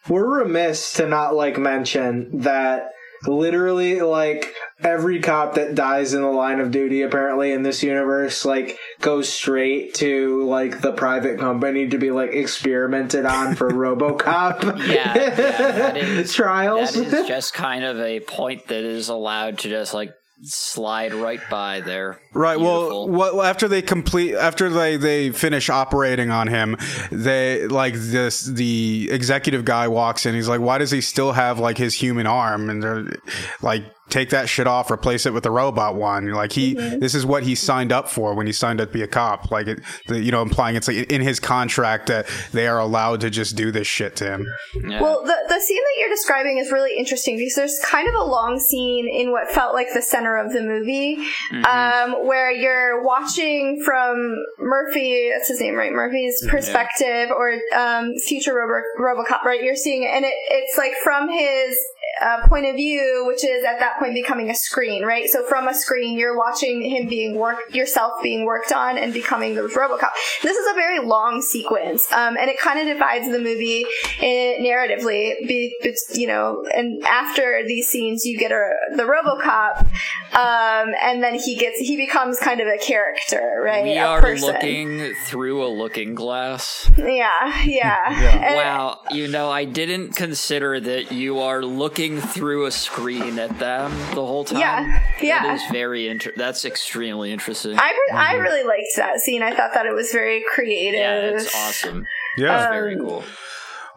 [0.08, 2.90] We're remiss to not like mention that
[3.28, 8.46] literally like every cop that dies in the line of duty apparently in this universe
[8.46, 14.80] like goes straight to like the private company to be like experimented on for RoboCop
[14.88, 16.94] Yeah, yeah, that is- trials.
[16.94, 20.14] That is just kind of a point that is allowed to just like
[20.44, 22.20] slide right by there.
[22.34, 22.58] Right.
[22.58, 23.10] Beautiful.
[23.10, 26.78] Well, what, after they complete, after they they finish operating on him,
[27.12, 28.44] they like this.
[28.46, 30.36] The executive guy walks in.
[30.36, 33.08] He's like, "Why does he still have like his human arm?" And they're
[33.62, 34.92] like, "Take that shit off.
[34.92, 38.10] Replace it with a robot one." You're like he, this is what he signed up
[38.10, 39.52] for when he signed up to be a cop.
[39.52, 43.22] Like it, the, you know, implying it's like in his contract that they are allowed
[43.22, 44.48] to just do this shit to him.
[44.84, 45.02] Yeah.
[45.02, 48.24] Well, the the scene that you're describing is really interesting because there's kind of a
[48.24, 51.18] long scene in what felt like the center of the movie,
[51.66, 55.32] um, where you're watching from Murphy.
[55.34, 55.92] That's his name, right?
[55.92, 59.44] Murphy's perspective, or um, future Robo- RoboCop.
[59.44, 59.62] Right?
[59.64, 61.78] You're seeing it, and it, it's like from his.
[62.22, 65.30] Uh, point of view, which is at that point becoming a screen, right?
[65.30, 69.56] So from a screen, you're watching him being worked, yourself being worked on, and becoming
[69.56, 70.10] the RoboCop.
[70.44, 73.86] This is a very long sequence, um, and it kind of divides the movie
[74.22, 75.48] in, narratively.
[75.48, 79.80] Be, be- you know, and after these scenes, you get a, the RoboCop,
[80.34, 83.84] um, and then he gets he becomes kind of a character, right?
[83.84, 84.48] we a are person.
[84.54, 86.90] looking through a looking glass.
[86.98, 88.40] Yeah, yeah.
[88.50, 93.60] And- Wow, you know, I didn't consider that you are looking through a screen at
[93.60, 94.60] them the whole time.
[94.60, 95.44] Yeah, yeah.
[95.44, 97.78] That is very inter- That's extremely interesting.
[97.78, 99.44] I, re- I really liked that scene.
[99.44, 101.00] I thought that it was very creative.
[101.02, 102.06] yeah, it's awesome.
[102.38, 102.64] Yeah.
[102.64, 103.24] It's very Um, cool.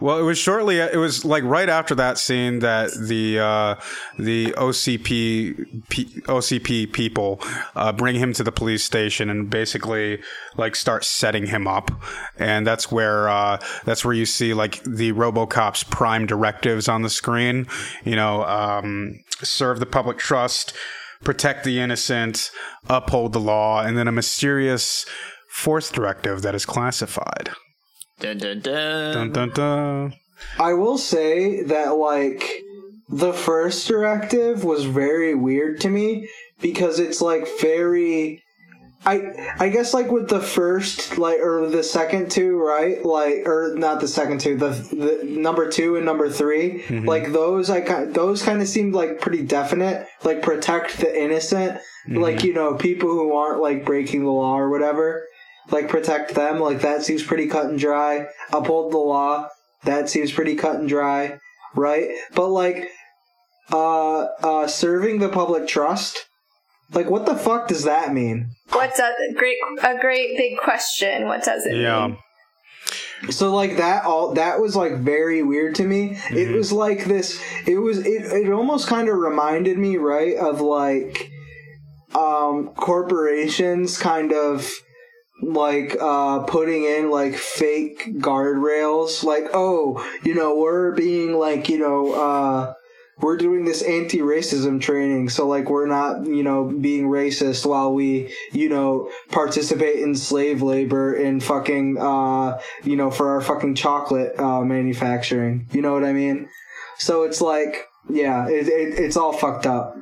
[0.03, 0.79] Well, it was shortly.
[0.79, 3.75] It was like right after that scene that the uh,
[4.19, 7.39] the OCP P, OCP people
[7.77, 10.21] uh, bring him to the police station and basically
[10.57, 11.93] like start setting him up,
[12.37, 17.11] and that's where uh, that's where you see like the RoboCop's prime directives on the
[17.11, 17.69] screen.
[18.03, 20.75] You know, um, serve the public trust,
[21.23, 22.51] protect the innocent,
[22.91, 25.07] uphold the law, and then a mysterious
[25.49, 27.51] fourth directive that is classified.
[28.23, 29.15] Dun, dun, dun.
[29.15, 29.33] Dun.
[29.33, 30.15] dun dun.
[30.57, 32.63] I will say that like
[33.09, 36.29] the first directive was very weird to me
[36.61, 38.45] because it's like very
[39.05, 43.05] I I guess like with the first like or the second two right?
[43.05, 47.05] Like or not the second two the the number two and number 3 mm-hmm.
[47.05, 51.81] like those I kind those kind of seemed like pretty definite like protect the innocent.
[52.07, 52.19] Mm-hmm.
[52.19, 55.27] Like you know people who aren't like breaking the law or whatever
[55.71, 56.59] like protect them.
[56.61, 58.27] Like that seems pretty cut and dry.
[58.53, 59.49] Uphold the law.
[59.85, 61.39] That seems pretty cut and dry
[61.75, 62.09] right?
[62.35, 62.91] But like
[63.73, 66.27] uh uh serving the public trust?
[66.93, 68.51] Like what the fuck does that mean?
[68.73, 71.27] What's a great a great big question?
[71.27, 72.09] What does it Yeah.
[72.09, 72.19] mean?
[73.31, 76.19] so like that all that was like very weird to me.
[76.31, 80.61] It was like this it was it, it almost kind of reminded me right of
[80.61, 81.31] like
[82.15, 84.71] um corporations kind of
[85.43, 89.25] like uh putting in like fake guardrails.
[89.25, 92.75] Like oh you know we're being like you know uh
[93.21, 95.29] we're doing this anti-racism training.
[95.29, 100.63] So like we're not you know being racist while we you know participate in slave
[100.63, 105.69] labor in fucking uh you know for our fucking chocolate uh manufacturing.
[105.73, 106.49] You know what i mean?
[106.99, 109.97] So it's like yeah it, it, it's all fucked up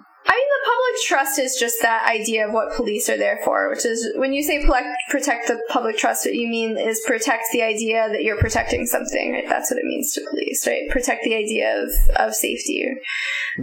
[0.71, 4.33] public trust is just that idea of what police are there for, which is when
[4.33, 8.23] you say protect, protect the public trust, what you mean is protect the idea that
[8.23, 9.49] you're protecting something, right?
[9.49, 10.89] That's what it means to police, right?
[10.91, 12.87] Protect the idea of, of safety.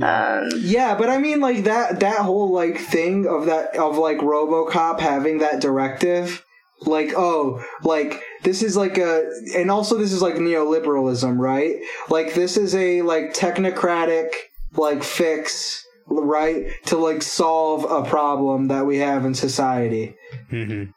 [0.01, 4.17] Um, Yeah, but I mean, like that that whole like thing of that of like
[4.17, 6.43] RoboCop having that directive,
[6.81, 11.75] like oh, like this is like a, and also this is like neoliberalism, right?
[12.09, 14.29] Like this is a like technocratic
[14.75, 20.15] like fix, right, to like solve a problem that we have in society.
[20.51, 20.93] Mhm.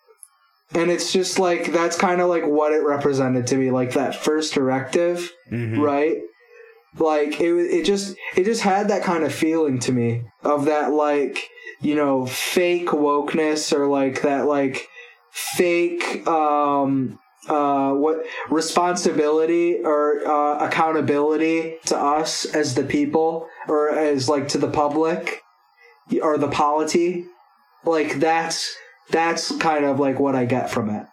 [0.72, 4.14] And it's just like that's kind of like what it represented to me, like that
[4.14, 5.78] first directive Mhm.
[5.80, 6.18] right?
[6.98, 10.92] Like it, it just, it just had that kind of feeling to me of that,
[10.92, 11.48] like
[11.80, 14.86] you know, fake wokeness or like that, like
[15.30, 24.28] fake, um, uh, what responsibility or uh, accountability to us as the people or as
[24.28, 25.42] like to the public
[26.22, 27.24] or the polity.
[27.84, 28.74] Like that's
[29.10, 31.06] that's kind of like what I get from it.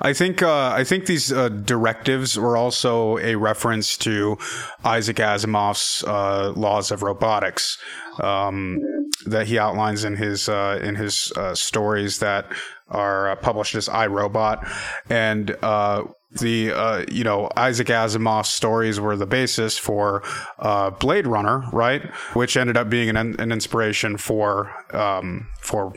[0.00, 4.36] I think uh, I think these uh, directives were also a reference to
[4.84, 7.78] Isaac Asimov's uh, laws of robotics
[8.20, 8.78] um,
[9.26, 12.46] that he outlines in his uh, in his uh, stories that
[12.88, 14.66] are uh, published as I, Robot,
[15.10, 20.22] and uh, the uh, you know Isaac Asimov's stories were the basis for
[20.58, 22.02] uh, Blade Runner, right?
[22.34, 25.92] Which ended up being an, an inspiration for um, for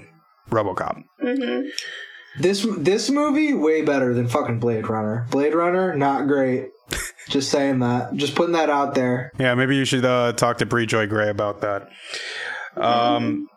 [0.49, 1.03] RoboCop.
[2.39, 5.27] This this movie way better than fucking Blade Runner.
[5.29, 6.69] Blade Runner not great.
[7.27, 8.15] Just saying that.
[8.15, 9.31] Just putting that out there.
[9.39, 11.89] Yeah, maybe you should uh, talk to Bree Joy Gray about that.
[12.79, 13.47] Um,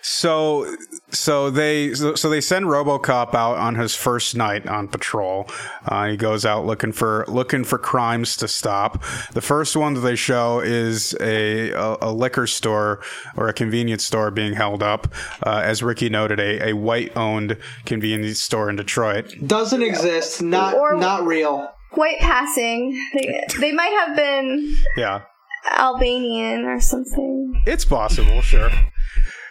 [0.00, 0.76] so
[1.10, 5.48] so they so, so they send RoboCop out on his first night on patrol.
[5.86, 9.02] Uh, he goes out looking for looking for crimes to stop.
[9.32, 13.02] The first one that they show is a a, a liquor store
[13.36, 15.08] or a convenience store being held up.
[15.44, 19.34] Uh, as Ricky noted, a, a white owned convenience store in Detroit.
[19.46, 20.42] Doesn't exist.
[20.42, 21.72] Not Or- not real.
[21.92, 22.92] white passing.
[23.14, 25.22] They, they might have been Yeah,
[25.70, 27.62] Albanian or something.
[27.66, 28.40] it's possible.
[28.42, 28.70] Sure,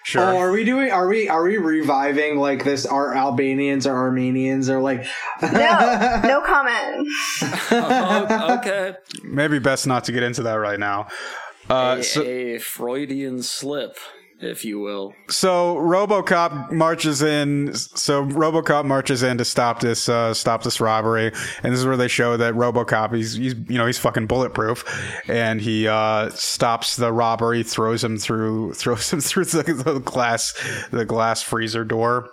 [0.03, 0.21] sure.
[0.21, 0.91] Oh, are we doing?
[0.91, 1.29] Are we?
[1.29, 2.85] Are we reviving like this?
[2.85, 5.05] Are Albanians or Armenians or like?
[5.41, 5.49] No,
[6.23, 7.07] no comment.
[7.71, 8.95] Oh, okay.
[9.23, 11.07] Maybe best not to get into that right now.
[11.69, 13.97] Uh, a, so, a Freudian slip,
[14.41, 15.13] if you will.
[15.29, 17.73] So RoboCop marches in.
[17.73, 21.31] So RoboCop marches in to stop this uh, stop this robbery,
[21.63, 24.83] and this is where they show that RoboCop he's he's you know he's fucking bulletproof,
[25.27, 30.53] and he uh, stops the robbery, throws him through throws him through the, the glass
[30.91, 32.31] the glass freezer door.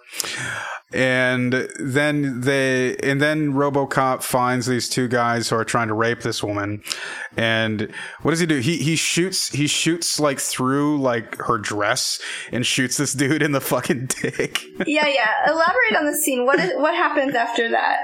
[0.93, 6.23] And then they, and then RoboCop finds these two guys who are trying to rape
[6.23, 6.83] this woman.
[7.37, 8.59] And what does he do?
[8.59, 12.21] He he shoots he shoots like through like her dress
[12.53, 14.63] and shoots this dude in the fucking dick.
[14.87, 15.51] Yeah, yeah.
[15.51, 16.47] Elaborate on the scene.
[16.47, 17.99] What is what happens after that?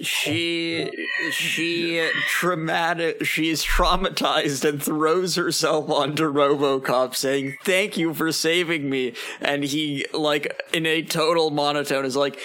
[0.00, 0.90] She
[1.30, 9.14] she traumatic she's traumatized and throws herself onto RoboCop saying thank you for saving me.
[9.40, 12.38] And he like in a total monotone is like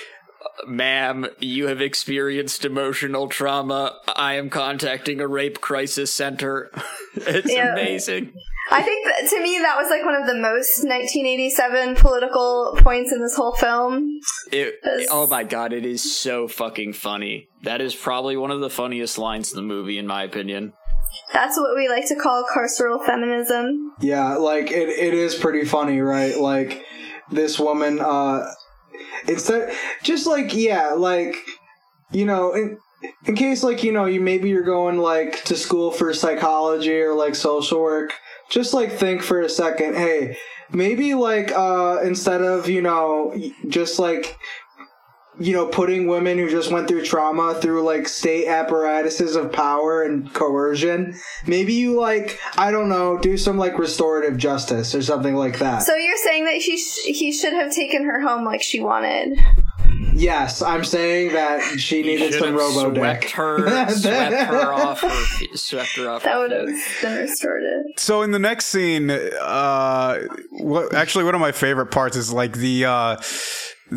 [0.67, 3.97] ma'am you have experienced emotional trauma.
[4.15, 6.71] I am contacting a rape crisis center.
[7.15, 7.73] It's Yeah.
[7.73, 8.33] amazing
[8.73, 13.11] I think that, to me that was like one of the most 1987 political points
[13.11, 14.19] in this whole film.
[14.51, 15.07] It, Yes.
[15.11, 17.47] oh my god, it is so fucking funny.
[17.63, 20.73] That is probably one of the funniest lines in the movie, in my opinion.
[21.33, 23.93] That's what we like to call carceral feminism.
[24.01, 26.37] Yeah, like it, it is pretty funny, right?
[26.37, 26.83] Like
[27.31, 28.51] this woman, uh,
[29.27, 31.35] instead, just like yeah, like
[32.11, 32.77] you know, in,
[33.25, 37.13] in case like you know, you maybe you're going like to school for psychology or
[37.13, 38.13] like social work,
[38.53, 40.37] just like think for a second, hey,
[40.71, 43.35] maybe like uh, instead of you know,
[43.67, 44.37] just like
[45.39, 50.03] you know, putting women who just went through trauma through like state apparatuses of power
[50.03, 51.15] and coercion.
[51.47, 55.81] Maybe you like, I don't know, do some like restorative justice or something like that.
[55.81, 59.39] So you're saying that he sh- he should have taken her home like she wanted.
[60.15, 63.31] Yes, I'm saying that she You needed some robo swept dick.
[63.31, 66.23] her, swept her off, her, swept her off.
[66.23, 66.67] That would have
[67.01, 67.85] been restorative.
[67.97, 70.19] So in the next scene, uh,
[70.51, 72.85] what actually one of my favorite parts is like the.
[72.85, 73.17] Uh,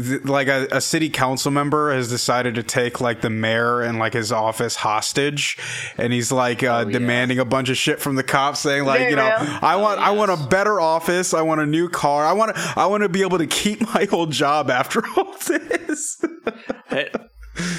[0.03, 3.99] th- like a, a city council member has decided to take like the mayor and
[3.99, 5.59] like his office hostage,
[5.97, 6.93] and he's like uh, yeah.
[6.93, 9.59] demanding a bunch of shit from the cops, saying like, Very you know, real.
[9.63, 12.73] I want, I want a better office, I want a new car, I want, to,
[12.77, 16.23] I want to be able to keep my old job after all this.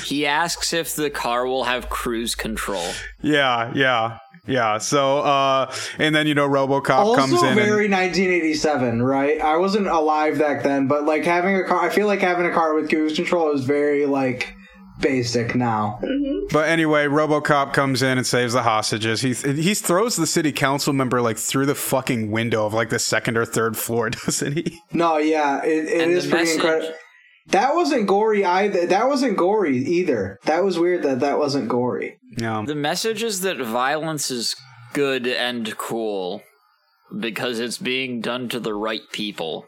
[0.04, 2.86] He asks if the car will have cruise control.
[3.22, 4.78] yeah, yeah, yeah.
[4.80, 7.58] So, uh, and then you know, RoboCop comes Also in.
[7.58, 9.42] and- very 1987, right?
[9.42, 12.52] I wasn't alive back then, but like having a car, I feel like having a
[12.52, 14.54] car with cruise control is very like
[15.00, 16.00] basic now.
[16.52, 19.22] But anyway, RoboCop comes in and saves the hostages.
[19.22, 22.98] He he throws the city council member like through the fucking window of like the
[23.00, 24.80] second or third floor, doesn't he?
[24.94, 26.94] No, yeah, it, it And is the pretty incredible.
[27.50, 28.86] That wasn't gory either.
[28.88, 30.40] That wasn't gory either.
[30.44, 32.18] That was weird that that wasn't gory.
[32.38, 32.64] Yeah.
[32.66, 34.56] The message is that violence is
[34.94, 36.44] good and cool
[37.18, 39.66] because it's being done to the right people.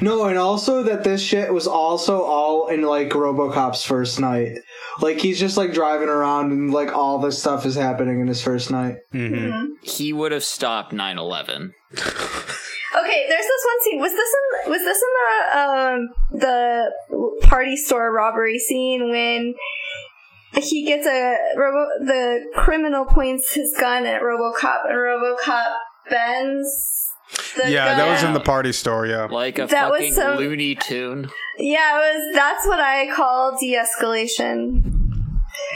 [0.00, 4.58] No, and also that this shit was also all in like RoboCop's first night.
[5.00, 8.42] Like he's just like driving around and like all this stuff is happening in his
[8.42, 8.98] first night.
[9.10, 11.74] hmm He would have stopped 9 11.
[12.98, 14.00] Okay, there's this one scene.
[14.00, 14.34] Was this
[14.66, 16.08] in was this in the um
[16.40, 19.54] the party store robbery scene when
[20.54, 25.74] he gets a robo the criminal points his gun at RoboCop and RoboCop
[26.10, 27.06] bends
[27.56, 27.98] the Yeah, gun.
[27.98, 29.06] that was in the party store.
[29.06, 29.26] Yeah.
[29.26, 31.30] Like a That was fucking some- Looney Tune.
[31.58, 34.82] Yeah, it was that's what I call de-escalation.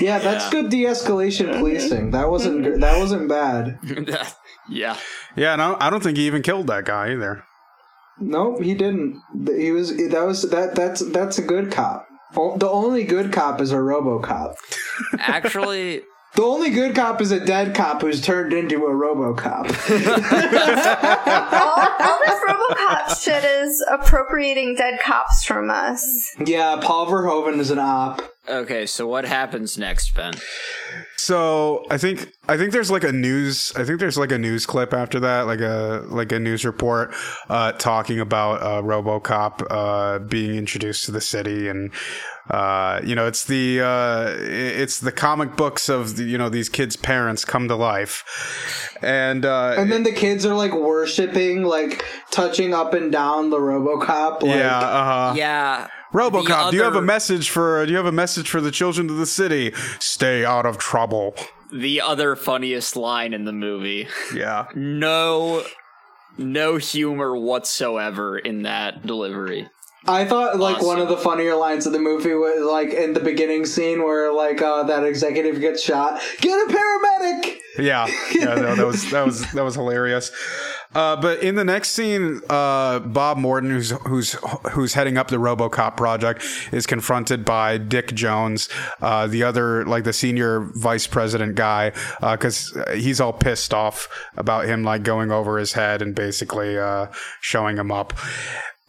[0.00, 0.50] Yeah, that's Yeah.
[0.62, 2.10] good de-escalation policing.
[2.10, 2.80] That wasn't good.
[2.80, 3.78] that wasn't bad.
[4.68, 4.96] yeah.
[5.36, 7.44] Yeah, and I, I don't think he even killed that guy either.
[8.20, 9.20] Nope, he didn't.
[9.46, 12.06] He was that was that that's that's a good cop.
[12.34, 14.54] The only good cop is a RoboCop.
[15.18, 16.02] Actually,
[16.34, 19.66] The only good cop is a dead cop who's turned into a RoboCop.
[21.52, 26.04] all, all this RoboCop shit is appropriating dead cops from us.
[26.44, 28.20] yeah, Paul Verhoeven is an op.
[28.48, 30.34] okay, so what happens next, Ben?
[31.16, 34.66] So I think I think there's like a news I think there's like a news
[34.66, 37.14] clip after that, like a like a news report
[37.48, 41.92] uh, talking about uh, RoboCop uh, being introduced to the city, and
[42.50, 46.68] uh, you know it's the uh, it's the comic books of the, you know these
[46.68, 52.04] kids' parents come to life, and uh, And then the kids are like worshiping, like
[52.30, 54.42] touching up and down the RoboCop.
[54.42, 55.34] Like, yeah, uh, huh.
[55.36, 55.88] Yeah.
[56.14, 58.70] RoboCop, the do you have a message for do you have a message for the
[58.70, 59.72] children of the city?
[59.98, 61.34] Stay out of trouble.
[61.72, 64.08] The other funniest line in the movie.
[64.32, 64.68] Yeah.
[64.74, 65.64] No
[66.38, 69.68] no humor whatsoever in that delivery.
[70.06, 70.86] I thought like Awesome.
[70.86, 74.32] one of the funnier lines of the movie was like in the beginning scene where
[74.32, 76.20] like uh, that executive gets shot.
[76.40, 77.58] Get a paramedic.
[77.78, 80.30] Yeah, yeah, no, that was that was that was hilarious.
[80.94, 84.36] Uh, but in the next scene, uh, Bob Morton, who's who's
[84.72, 88.68] who's heading up the RoboCop project, is confronted by Dick Jones,
[89.00, 91.90] uh, the other like the senior vice president guy,
[92.20, 97.06] because he's all pissed off about him like going over his head and basically uh,
[97.40, 98.12] showing him up.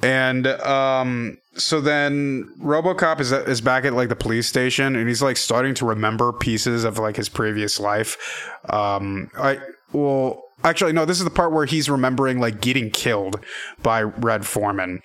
[0.01, 5.21] And um, so then RoboCop is is back at like the police station, and he's
[5.21, 8.49] like starting to remember pieces of like his previous life.
[8.69, 9.59] Um, I
[9.93, 13.39] well, actually, no, this is the part where he's remembering like getting killed
[13.81, 15.01] by Red Forman.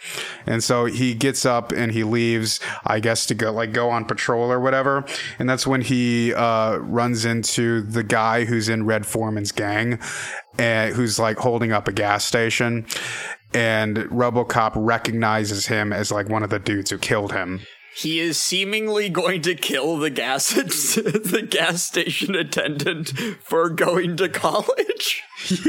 [0.47, 4.05] And so he gets up and he leaves, I guess, to go like go on
[4.05, 5.05] patrol or whatever.
[5.39, 10.01] And that's when he uh, runs into the guy who's in Red Forman's gang
[10.59, 12.87] and who's like holding up a gas station.
[13.53, 17.61] And Robocop recognizes him as like one of the dudes who killed him.
[17.95, 23.11] He is seemingly going to kill the gas the gas station attendant
[23.43, 25.23] for going to college.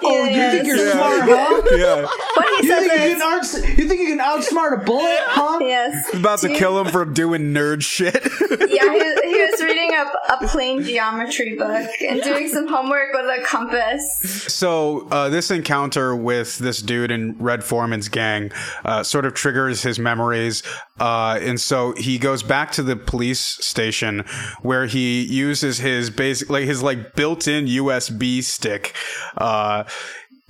[0.00, 0.52] Oh, you Yes.
[0.54, 0.92] think you're Yeah.
[0.92, 1.62] smart, huh?
[1.76, 2.06] Yeah.
[2.36, 3.44] But he You think, you, can out,
[3.78, 5.58] you think you can outsmart a bullet, huh?
[5.60, 6.14] Yes.
[6.14, 8.14] About to you- kill him for doing nerd shit.
[8.70, 13.12] Yeah, he, was- he was reading a, a plane geometry book and doing some homework
[13.12, 14.18] with a compass.
[14.52, 18.52] So uh, this encounter with this dude in Red Forman's gang
[18.84, 19.98] uh, sort of triggers his
[21.00, 24.24] uh, and so he goes back to the police station
[24.62, 28.94] where he uses his basic, like his like built-in USB stick.
[29.36, 29.84] Uh,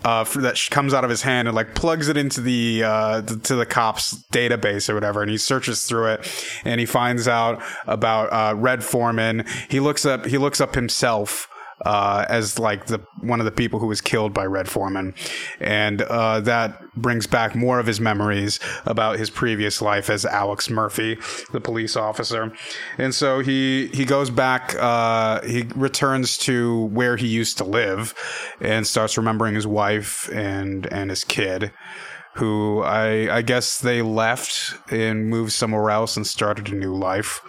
[0.05, 3.21] uh, for, that comes out of his hand and like plugs it into the uh,
[3.23, 7.27] th- to the cops database or whatever, and he searches through it and he finds
[7.27, 9.45] out about uh, Red Forman.
[9.69, 11.49] He looks up he looks up himself
[11.85, 15.15] uh, as like the one of the people who was killed by Red Forman,
[15.61, 20.69] and uh, that brings back more of his memories about his previous life as Alex
[20.69, 21.19] Murphy,
[21.53, 22.53] the police officer,
[22.97, 24.75] and so he he goes back.
[24.79, 28.15] Uh, he returns to where he used to live,
[28.61, 31.73] and starts remembering his wife and and his kid.
[32.35, 37.41] Who I I guess they left and moved somewhere else and started a new life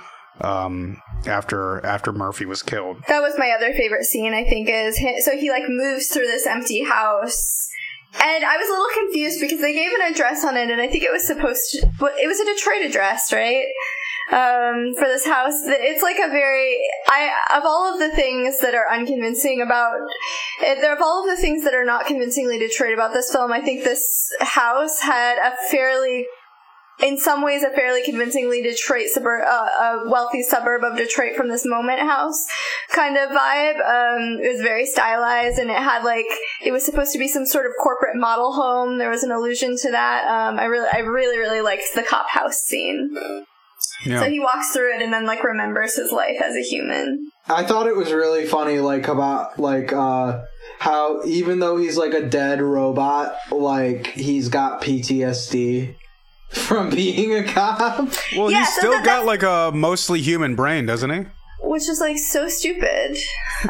[0.41, 2.97] um, after after Murphy was killed.
[3.07, 6.47] That was my other favorite scene, I think, is so he like moves through this
[6.47, 7.67] empty house.
[8.11, 10.87] And I was a little confused because they gave an address on it, and I
[10.87, 11.77] think it was supposed to.
[12.17, 13.67] It was a Detroit address, right?
[14.31, 16.79] Um, for this house, it's like a very.
[17.07, 19.99] I of all of the things that are unconvincing about,
[20.65, 23.51] eh, there of all of the things that are not convincingly Detroit about this film,
[23.51, 26.25] I think this house had a fairly
[27.01, 29.67] in some ways a fairly convincingly Detroit suburb, uh,
[30.05, 32.45] a wealthy suburb of Detroit from this moment house
[32.91, 33.75] kind of vibe.
[33.75, 36.25] Um, it was very stylized and it had like
[36.63, 38.97] it was supposed to be some sort of corporate model home.
[38.97, 40.27] There was an allusion to that.
[40.27, 43.15] Um, I really, I really, really liked the cop house scene.
[44.05, 44.21] Yeah.
[44.21, 47.31] So he walks through it and then like remembers his life as a human.
[47.47, 50.41] I thought it was really funny, like about like uh
[50.79, 55.95] how even though he's like a dead robot, like he's got PTSD
[56.67, 57.99] from being a cop.
[58.35, 61.25] Well, Yeah, he's so still that- got like a mostly human brain, doesn't he?
[61.61, 63.17] which is like so stupid.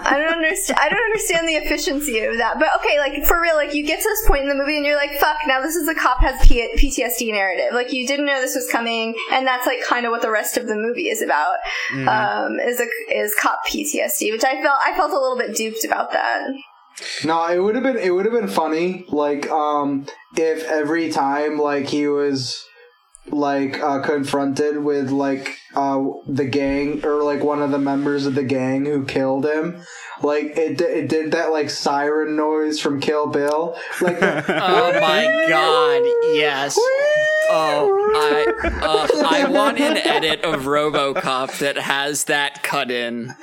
[0.03, 0.79] I don't understand.
[0.79, 2.59] I don't understand the efficiency of that.
[2.59, 4.85] But okay, like for real, like you get to this point in the movie and
[4.85, 7.73] you're like, "Fuck!" Now this is a cop has P- PTSD narrative.
[7.73, 10.55] Like you didn't know this was coming, and that's like kind of what the rest
[10.55, 11.55] of the movie is about.
[11.91, 15.83] Um, is a is cop PTSD, which I felt I felt a little bit duped
[15.83, 16.43] about that.
[17.25, 20.05] No, it would have been it would have been funny, like um
[20.37, 22.63] if every time like he was
[23.31, 28.35] like uh confronted with like uh the gang or like one of the members of
[28.35, 29.81] the gang who killed him
[30.21, 36.01] like it it did that like siren noise from kill bill like Oh my god,
[36.35, 36.77] yes.
[37.51, 38.45] Oh, I
[38.81, 43.35] uh, I want an edit of RoboCop that has that cut in.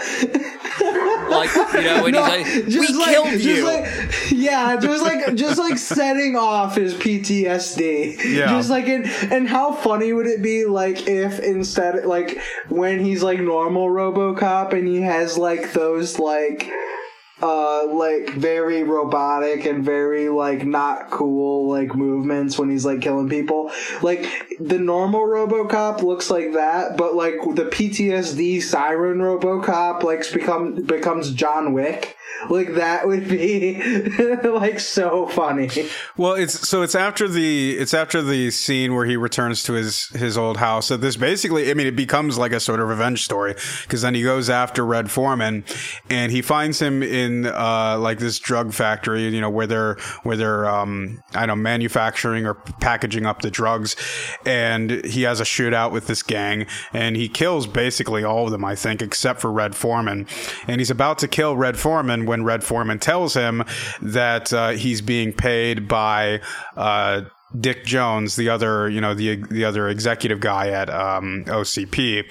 [1.29, 5.35] Like you know when he's like, "We like, killed just you." like- yeah, just like
[5.35, 8.23] just like setting off his PTSD.
[8.25, 8.47] Yeah.
[8.47, 13.23] Just like in and how funny would it be like if instead like when he's
[13.23, 16.66] like normal RoboCop and he has like those like
[17.43, 23.29] uh like very robotic and very like not cool like movements when he's like killing
[23.29, 23.71] people.
[24.01, 24.27] Like
[24.59, 31.33] the normal robocop looks like that but like the ptsd siren robocop like become becomes
[31.33, 32.16] john wick
[32.49, 33.81] like that would be
[34.45, 35.71] like so funny.
[36.17, 40.09] Well, it's so it's after the it's after the scene where he returns to his
[40.09, 40.87] his old house.
[40.87, 44.15] So this basically, I mean, it becomes like a sort of revenge story because then
[44.15, 45.65] he goes after Red Forman,
[46.11, 50.37] and he finds him in uh like this drug factory, you know, where they're where
[50.37, 53.97] they're um I don't know manufacturing or packaging up the drugs,
[54.45, 58.65] and he has a shootout with this gang, and he kills basically all of them,
[58.65, 60.27] I think, except for Red Forman,
[60.69, 63.65] and he's about to kill Red Forman when Red Forman tells him
[64.01, 66.41] that uh, he's being paid by
[66.77, 67.23] uh,
[67.59, 72.25] Dick Jones, the other, you know, the the other executive guy at um, OCP.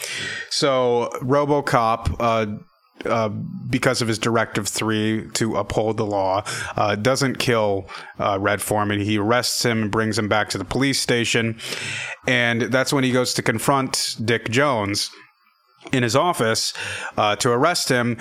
[0.50, 2.16] So RoboCop.
[2.20, 2.58] Uh,
[3.04, 6.44] uh, because of his directive three to uphold the law,
[6.76, 7.88] uh, doesn't kill
[8.20, 9.00] uh, Red Forman.
[9.00, 11.60] He arrests him and brings him back to the police station,
[12.26, 15.12] and that's when he goes to confront Dick Jones
[15.92, 16.74] in his office
[17.18, 18.18] uh, to arrest him,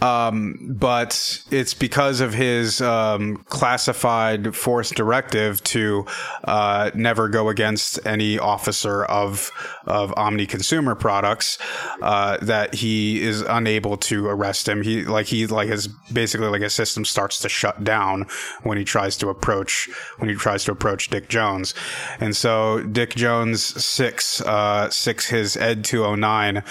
[0.00, 6.06] um, but it's because of his um, classified force directive to
[6.44, 9.50] uh, never go against any officer of
[9.86, 11.58] of Omni Consumer Products
[12.02, 14.82] uh, that he is unable to arrest him.
[14.82, 18.26] He like he like his basically like his system starts to shut down
[18.62, 19.88] when he tries to approach
[20.18, 21.74] when he tries to approach Dick Jones,
[22.20, 26.62] and so Dick Jones six uh, sics his Ed two oh nine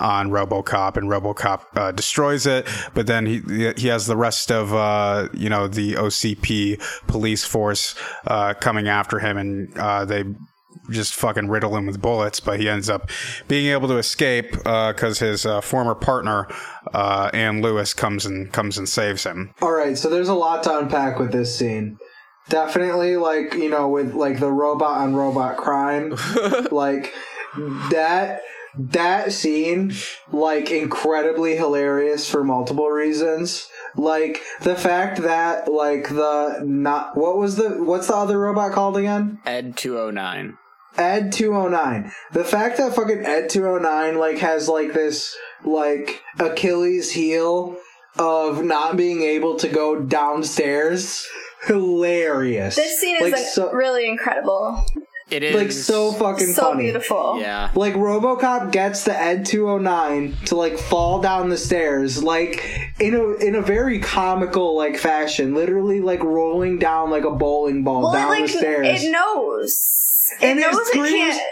[0.00, 2.68] on RoboCop, and RoboCop uh, destroys it.
[2.94, 3.40] But then he
[3.76, 7.94] he has the rest of uh, you know the OCP police force
[8.26, 10.24] uh, coming after him, and uh, they
[10.90, 12.40] just fucking riddle him with bullets.
[12.40, 13.10] But he ends up
[13.46, 16.48] being able to escape because his uh, former partner
[16.94, 19.54] Ann Lewis comes and comes and saves him.
[19.62, 21.98] All right, so there's a lot to unpack with this scene
[22.48, 26.16] definitely like you know with like the robot on robot crime
[26.72, 27.14] like
[27.90, 28.42] that
[28.76, 29.92] that scene
[30.32, 33.68] like incredibly hilarious for multiple reasons.
[33.96, 38.96] Like the fact that like the not what was the what's the other robot called
[38.96, 39.40] again?
[39.44, 40.56] Ed 209
[40.98, 47.76] ed 209 the fact that fucking ed 209 like has like this like achilles heel
[48.18, 51.28] of not being able to go downstairs
[51.66, 52.76] hilarious.
[52.76, 54.84] This scene is like, like, so, really incredible
[55.30, 56.84] it is like so fucking so funny.
[56.84, 57.38] beautiful.
[57.40, 57.70] Yeah.
[57.74, 63.32] Like RoboCop gets the Ed 209 to like fall down the stairs like in a
[63.34, 68.12] in a very comical like fashion, literally like rolling down like a bowling ball well,
[68.12, 69.04] down it, like, the stairs.
[69.04, 69.86] It knows.
[70.40, 71.42] And it it knows it screams- can't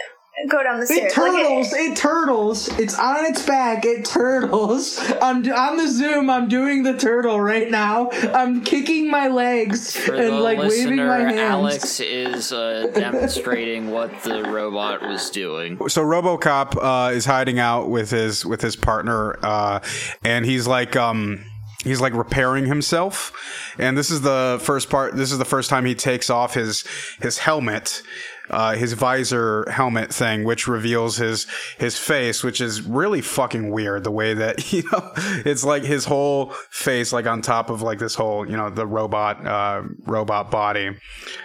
[0.47, 1.17] go down the It stairs.
[1.17, 1.73] Like, turtles.
[1.73, 2.79] it, turtles.
[2.79, 3.85] It's on its back.
[3.85, 4.99] It turtles.
[5.21, 6.29] I'm d- on the Zoom.
[6.29, 8.09] I'm doing the turtle right now.
[8.11, 11.39] I'm kicking my legs For and the like waving my hands.
[11.39, 15.77] Alex is uh, demonstrating what the robot was doing.
[15.89, 19.79] so RoboCop uh, is hiding out with his with his partner, uh,
[20.23, 21.43] and he's like um,
[21.83, 23.33] he's like repairing himself.
[23.77, 25.15] And this is the first part.
[25.15, 26.83] This is the first time he takes off his
[27.21, 28.01] his helmet.
[28.49, 31.45] Uh, his visor helmet thing, which reveals his
[31.77, 34.03] his face, which is really fucking weird.
[34.03, 35.11] The way that you know,
[35.45, 38.87] it's like his whole face, like on top of like this whole, you know, the
[38.87, 40.89] robot uh, robot body.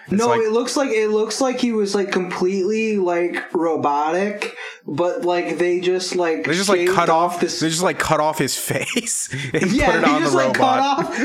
[0.07, 4.57] It's No, like- it looks like it looks like he was like completely like robotic,
[4.87, 7.41] but like they just like They just like cut off.
[7.41, 7.61] this.
[7.61, 10.57] They just like cut off his face and yeah, put it on the like robot.
[10.57, 10.79] cut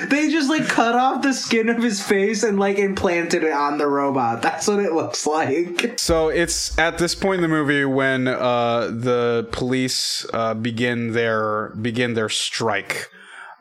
[0.04, 0.10] off.
[0.10, 3.78] They just like cut off the skin of his face and like implanted it on
[3.78, 4.42] the robot.
[4.42, 5.69] That's what it looks like.
[5.98, 11.70] So it's at this point in the movie when uh, the police uh, begin their
[11.82, 13.10] begin their strike,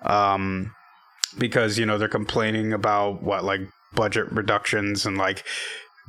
[0.05, 0.75] um,
[1.39, 3.61] because you know they're complaining about what like
[3.95, 5.45] budget reductions and like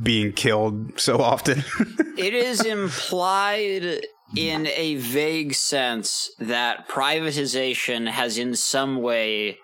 [0.01, 1.63] being killed so often.
[2.19, 4.01] It is implied
[4.35, 9.59] in a vague sense that privatization has in some way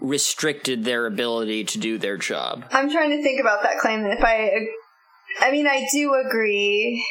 [0.00, 2.64] restricted their ability to do their job.
[2.72, 4.00] I'm trying to think about that claim.
[4.00, 4.66] And if I,
[5.40, 7.04] I mean, I do agree.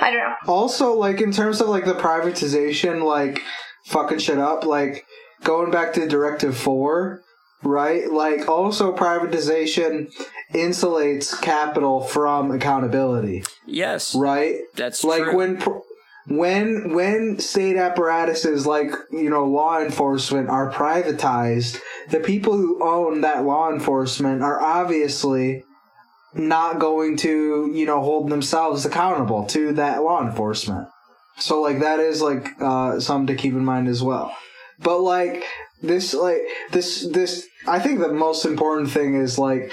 [0.00, 0.34] I don't know.
[0.48, 3.40] Also, like in terms of like the privatization, like
[3.86, 5.04] fucking shit up, like
[5.44, 7.20] going back to Directive Four,
[7.62, 8.10] right?
[8.10, 10.12] Like also privatization
[10.52, 14.56] insulates capital from accountability, Yes, right?
[14.74, 15.36] that's like true.
[15.36, 15.70] when pr-
[16.26, 21.78] when when state apparatuses like you know law enforcement are privatized
[22.08, 25.62] the people who own that law enforcement are obviously
[26.34, 30.88] not going to you know hold themselves accountable to that law enforcement
[31.38, 34.34] so like that is like uh something to keep in mind as well
[34.80, 35.44] but like
[35.82, 39.72] this like this this i think the most important thing is like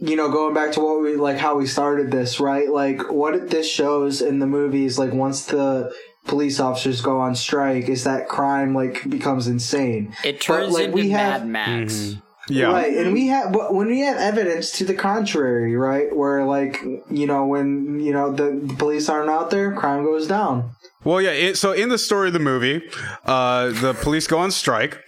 [0.00, 2.70] you know, going back to what we like how we started this, right?
[2.70, 5.92] Like what this shows in the movies, like once the
[6.26, 10.14] police officers go on strike, is that crime like becomes insane.
[10.24, 12.14] it turns like, into we Mad have- Max.
[12.48, 16.14] Yeah, Right, and we have when we have evidence to the contrary, right?
[16.14, 20.26] Where like you know when you know the, the police aren't out there, crime goes
[20.26, 20.70] down.
[21.08, 21.30] Well, yeah.
[21.30, 22.82] It, so in the story of the movie,
[23.24, 25.02] uh, the police go on strike,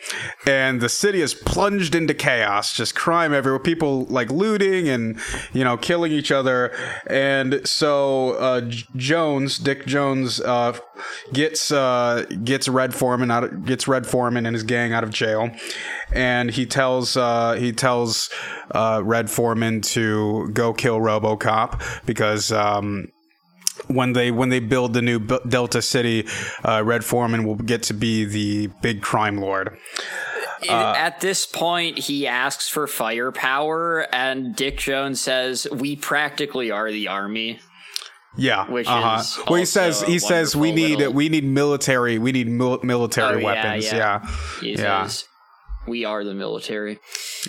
[0.46, 3.58] and the city is plunged into chaos, just crime everywhere.
[3.58, 5.20] People like looting and
[5.52, 6.72] you know killing each other.
[7.06, 8.62] And so uh,
[8.96, 10.78] Jones, Dick Jones, uh,
[11.34, 15.10] gets uh, gets Red Forman out, of, gets Red Forman and his gang out of
[15.10, 15.50] jail,
[16.14, 18.30] and he tells uh, he tells
[18.70, 22.50] uh, Red Forman to go kill RoboCop because.
[22.52, 23.12] Um,
[23.90, 26.26] when they when they build the new B- Delta City,
[26.64, 29.76] uh, Red Forman will get to be the big crime lord.
[30.62, 36.90] It- at this point, he asks for firepower, and Dick Jones says, "We practically are
[36.90, 37.60] the army."
[38.36, 39.18] Yeah, Which uh-huh.
[39.20, 42.78] is well, he says he says we need little- we need military we need mil-
[42.84, 43.86] military Oh, weapons.
[43.86, 44.20] yeah.
[44.22, 44.28] Yeah,
[44.60, 45.08] He Yeah.
[45.88, 47.00] "We are the military."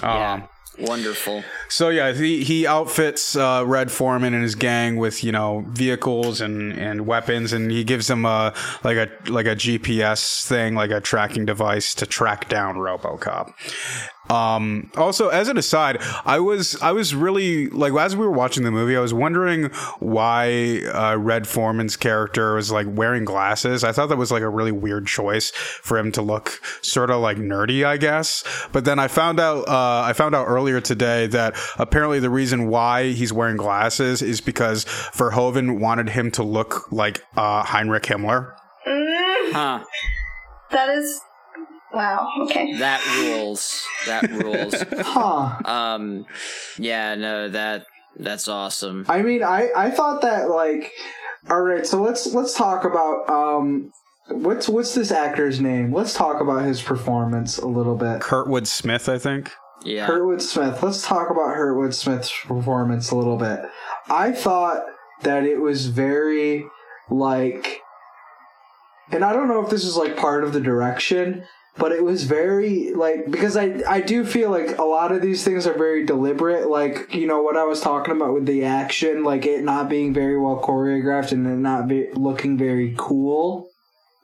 [0.02, 0.42] Um, yeah,
[0.80, 1.44] wonderful.
[1.70, 6.42] So yeah, he he outfits uh, Red Forman and his gang with you know vehicles
[6.42, 8.54] and, and weapons, and he gives them a
[8.84, 13.54] like a like a GPS thing, like a tracking device to track down RoboCop.
[14.30, 18.64] Um, also, as an aside, I was I was really like as we were watching
[18.64, 19.66] the movie, I was wondering
[20.00, 23.84] why uh, Red Forman's character was like wearing glasses.
[23.84, 27.22] I thought that was like a really weird choice for him to look sort of
[27.22, 28.44] like nerdy, I guess.
[28.72, 32.68] But then I found out uh, I found out earlier today that apparently the reason
[32.68, 38.54] why he's wearing glasses is because Verhoeven wanted him to look like uh, Heinrich Himmler.
[38.86, 39.84] Huh?
[40.70, 41.22] That is.
[41.94, 42.30] Wow.
[42.44, 42.78] Okay.
[42.78, 43.86] That rules.
[44.06, 44.76] That rules.
[45.04, 45.58] Huh.
[45.66, 46.26] um,
[46.78, 47.86] yeah, no, that
[48.18, 49.06] that's awesome.
[49.10, 50.92] I mean, I I thought that like,
[51.50, 51.86] all right.
[51.86, 53.92] So let's let's talk about um,
[54.30, 55.94] what's what's this actor's name?
[55.94, 58.22] Let's talk about his performance a little bit.
[58.22, 59.52] Kurtwood Smith, I think.
[59.84, 60.82] Yeah, Hurtwood Smith.
[60.84, 63.62] Let's talk about Hurtwood Smith's performance a little bit.
[64.10, 64.84] I thought
[65.24, 66.66] that it was very
[67.10, 67.82] like,
[69.12, 71.46] and I don't know if this is like part of the direction,
[71.82, 75.44] but it was very like because I I do feel like a lot of these
[75.44, 76.70] things are very deliberate.
[76.70, 80.14] Like you know what I was talking about with the action, like it not being
[80.14, 83.68] very well choreographed and it not be, looking very cool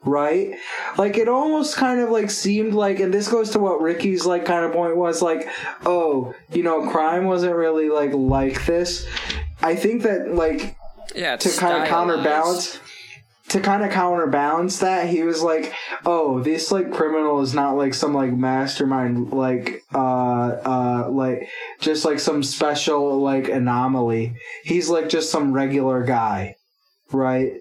[0.04, 0.54] right?
[0.96, 4.44] Like it almost kind of like seemed like, and this goes to what Ricky's like
[4.44, 5.48] kind of point was like,
[5.84, 9.04] oh, you know, crime wasn't really like like this.
[9.60, 10.76] I think that like
[11.16, 11.36] yeah.
[11.36, 12.78] to kind of counterbalance
[13.48, 15.72] to kind of counterbalance that he was like
[16.04, 21.48] oh this like criminal is not like some like mastermind like uh uh like
[21.80, 24.36] just like some special like anomaly.
[24.64, 26.56] He's like just some regular guy.
[27.12, 27.54] Right?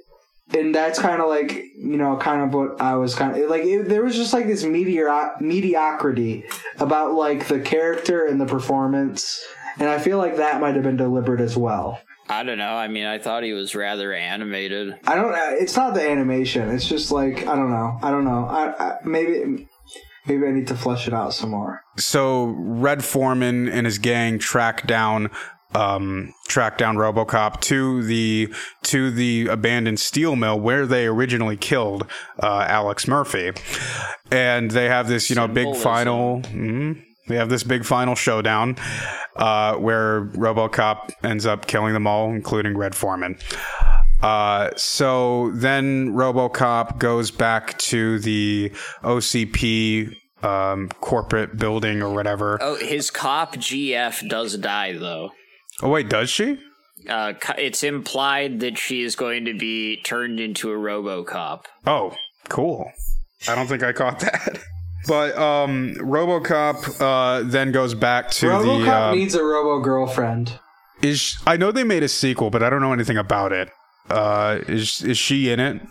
[0.53, 3.63] And that's kind of like you know kind of what i was kind of like
[3.63, 6.45] it, there was just like this meteor mediocrity
[6.79, 9.43] about like the character and the performance.
[9.79, 11.99] And i feel like that might have been deliberate as well
[12.29, 12.73] I don't know.
[12.75, 14.95] I mean, I thought he was rather animated.
[15.05, 15.33] I don't.
[15.33, 16.69] uh, It's not the animation.
[16.69, 17.97] It's just like I don't know.
[18.01, 18.45] I don't know.
[18.49, 19.67] I, I maybe
[20.25, 21.81] maybe I need to flesh it out some more.
[21.97, 25.29] so Red Forman and his gang track down
[25.75, 28.53] um track down RoboCop to the
[28.83, 32.07] to the abandoned steel mill where they originally killed
[32.41, 33.51] uh Alex Murphy.
[34.31, 37.03] And they have this, you know, big final mhm.
[37.27, 38.77] They have this big final showdown
[39.35, 43.37] uh where RoboCop ends up killing them all including Red Forman.
[44.21, 48.71] Uh, so then RoboCop goes back to the
[49.03, 52.57] OCP um, corporate building or whatever.
[52.61, 55.31] Oh, his cop GF does die though.
[55.81, 56.59] Oh wait, does she?
[57.07, 61.65] Uh, it's implied that she is going to be turned into a RoboCop.
[61.85, 62.15] Oh,
[62.49, 62.91] cool.
[63.47, 64.59] I don't think I caught that.
[65.07, 68.91] But um, RoboCop uh, then goes back to RoboCop the.
[68.91, 70.59] Uh, needs a Robo girlfriend.
[71.01, 73.69] is I know they made a sequel, but I don't know anything about it.
[74.09, 75.81] Uh, is is she in it?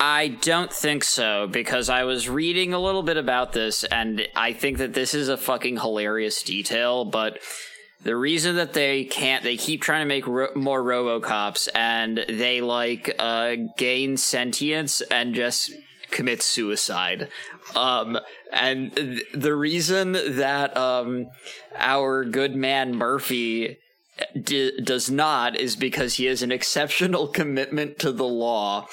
[0.00, 4.52] I don't think so because I was reading a little bit about this and I
[4.52, 7.40] think that this is a fucking hilarious detail, but
[8.04, 12.60] the reason that they can't they keep trying to make ro- more RoboCops and they
[12.60, 15.72] like uh gain sentience and just
[16.10, 17.28] commit suicide.
[17.74, 18.18] Um
[18.52, 21.26] and th- the reason that um
[21.76, 23.78] our good man Murphy
[24.40, 28.86] d- does not is because he has an exceptional commitment to the law.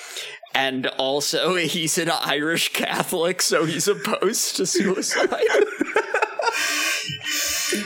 [0.54, 5.30] And also, he's an Irish Catholic, so he's opposed to suicide.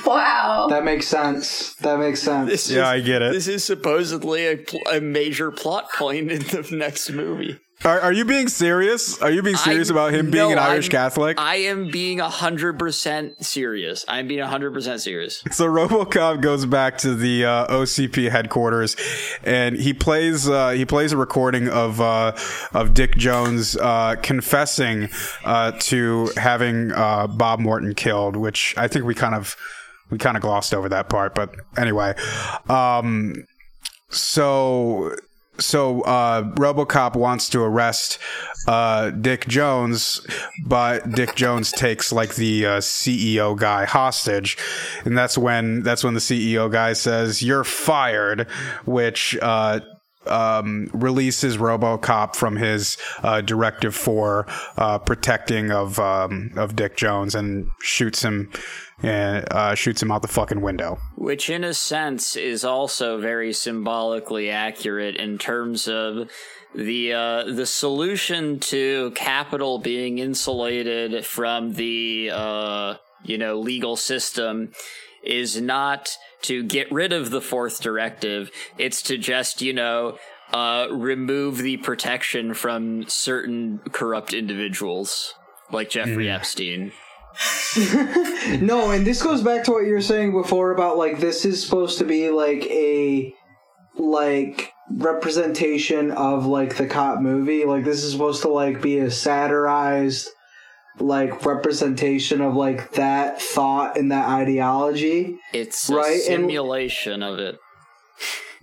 [0.06, 0.68] Wow.
[0.70, 1.74] That makes sense.
[1.76, 2.50] That makes sense.
[2.50, 3.34] This Yeah, is, I get it.
[3.34, 7.60] This is supposedly a, pl- a major plot point in the next movie.
[7.86, 9.22] Are, are you being serious?
[9.22, 11.40] Are you being serious I- about him being no, an Irish I'm- Catholic?
[11.40, 14.04] I am being 100% serious.
[14.08, 15.44] I'm being 100% serious.
[15.52, 18.96] So RoboCop goes back to the uh, OCP headquarters,
[19.44, 22.36] and he plays uh, he plays a recording of uh,
[22.74, 25.10] of Dick Jones uh, confessing
[25.44, 29.56] uh, to having uh, Bob Morton killed, which I think we kind of
[30.10, 32.14] we kind of glossed over that part, but anyway.
[32.70, 33.46] Um,
[34.10, 35.16] so
[35.60, 38.20] so uh, RoboCop wants to arrest
[38.68, 40.26] uh, Dick Jones,
[40.66, 44.58] but Dick Jones takes like the uh, CEO guy hostage,
[45.06, 48.50] and that's when that's when the CEO guy says you're fired,
[48.86, 49.38] which.
[49.42, 49.80] Uh,
[50.28, 54.46] um, releases RoboCop from his uh, directive for
[54.78, 58.52] uh, protecting of um, of Dick Jones and shoots him
[59.04, 61.00] and uh, shoots him out the fucking window.
[61.16, 66.30] Which, in a sense, is also very symbolically accurate in terms of
[66.76, 74.72] the uh, the solution to capital being insulated from the uh, you know legal system
[75.24, 78.52] is not to get rid of the fourth directive.
[78.78, 80.18] It's to just you know
[80.54, 85.34] uh, remove the protection from certain corrupt individuals
[85.72, 86.36] like Jeffrey Mm.
[86.36, 86.92] Epstein.
[88.62, 91.64] no, and this goes back to what you were saying before about like this is
[91.64, 93.34] supposed to be like a
[93.98, 97.66] like representation of like the cop movie.
[97.66, 100.30] Like this is supposed to like be a satirized
[101.00, 105.38] like representation of like that thought and that ideology.
[105.54, 107.58] It's Right, a and- simulation of it.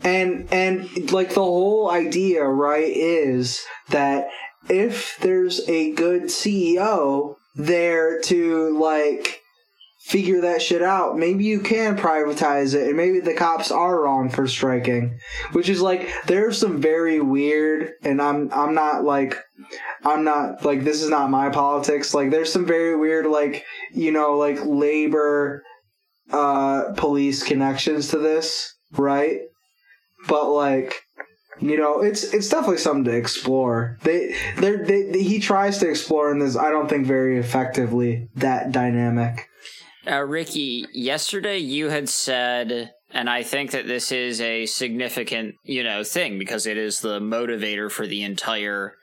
[0.03, 4.29] and and like the whole idea right is that
[4.69, 9.41] if there's a good ceo there to like
[10.01, 11.19] figure that shit out.
[11.19, 15.19] Maybe you can privatize it and maybe the cops are wrong for striking.
[15.53, 19.37] Which is like there's some very weird and i'm i'm not like
[20.05, 22.15] i'm not like this is not my politics.
[22.15, 25.63] Like there's some very weird like you know like labor
[26.31, 29.41] uh police connections to this right?
[30.29, 30.95] But like
[31.61, 36.31] you know it's it's definitely something to explore they they they he tries to explore
[36.31, 39.49] in this i don't think very effectively that dynamic
[40.07, 45.83] Uh, Ricky, yesterday you had said, and I think that this is a significant, you
[45.83, 48.95] know, thing because it is the motivator for the entire,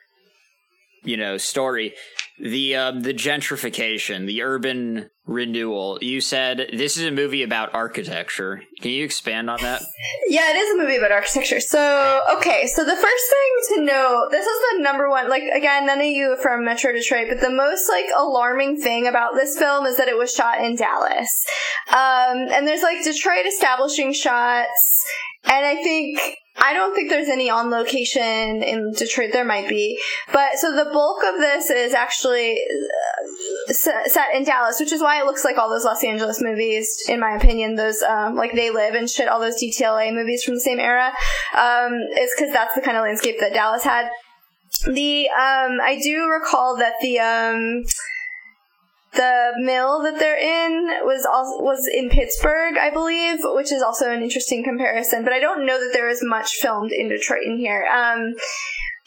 [1.03, 1.93] you know, story.
[2.39, 5.97] The um, the gentrification, the urban renewal.
[6.01, 8.63] You said this is a movie about architecture.
[8.81, 9.81] Can you expand on that?
[10.27, 11.61] Yeah, it is a movie about architecture.
[11.61, 15.85] So, okay, so the first thing to know, this is the number one, like, again,
[15.85, 19.57] none of you are from Metro Detroit, but the most, like, alarming thing about this
[19.57, 21.45] film is that it was shot in Dallas.
[21.89, 25.05] Um, and there's, like, Detroit establishing shots,
[25.45, 26.19] and I think,
[26.55, 29.31] I don't think there's any on location in Detroit.
[29.33, 29.99] There might be.
[30.31, 32.61] But, so the bulk of this is actually
[33.69, 36.95] uh, set in Dallas, which is why it looks like all those Los Angeles movies,
[37.09, 37.75] in my opinion.
[37.75, 41.11] Those um, like They Live and shit, all those DTLA movies from the same era,
[41.57, 44.09] um, is because that's the kind of landscape that Dallas had.
[44.85, 47.83] The um, I do recall that the um,
[49.15, 54.11] the mill that they're in was also was in Pittsburgh, I believe, which is also
[54.11, 55.23] an interesting comparison.
[55.23, 57.85] But I don't know that there is much filmed in Detroit in here.
[57.85, 58.33] Um,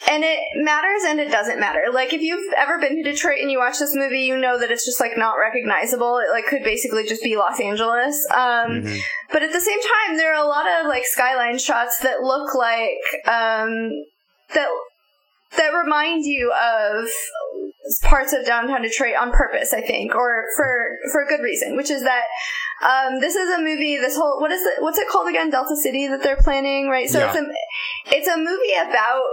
[0.09, 1.85] and it matters and it doesn't matter.
[1.91, 4.69] Like if you've ever been to Detroit and you watch this movie, you know that
[4.69, 6.19] it's just like not recognizable.
[6.19, 8.15] It like could basically just be Los Angeles.
[8.31, 8.83] Um,
[9.31, 12.53] but at the same time, there are a lot of like skyline shots that look
[12.53, 13.89] like um,
[14.53, 14.67] that
[15.55, 17.07] that remind you of
[18.03, 21.89] parts of downtown Detroit on purpose, I think, or for for a good reason, which
[21.89, 22.23] is that
[22.83, 23.97] um, this is a movie.
[23.97, 24.81] This whole what is it?
[24.81, 25.49] What's it called again?
[25.49, 27.09] Delta City that they're planning, right?
[27.09, 27.27] So Yeah.
[27.33, 29.23] it's a it's a movie about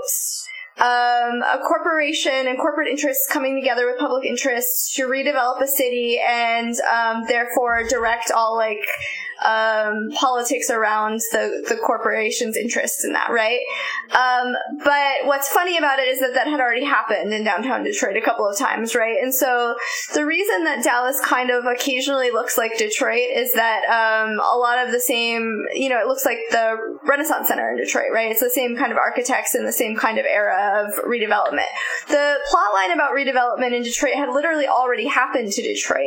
[0.79, 6.21] um, a corporation and corporate interests coming together with public interests to redevelop a city
[6.29, 8.85] and um, therefore direct all like
[9.45, 13.61] um, politics around the, the corporation's interests in that, right?
[14.13, 14.55] Um,
[14.85, 18.21] but what's funny about it is that that had already happened in downtown Detroit a
[18.21, 19.17] couple of times, right?
[19.23, 19.77] And so
[20.15, 24.85] the reason that Dallas kind of occasionally looks like Detroit is that um, a lot
[24.85, 28.31] of the same, you know, it looks like the Renaissance Center in Detroit, right?
[28.31, 31.69] It's the same kind of architects and the same kind of era of redevelopment.
[32.09, 36.05] The plot line about redevelopment in Detroit had literally already happened to Detroit.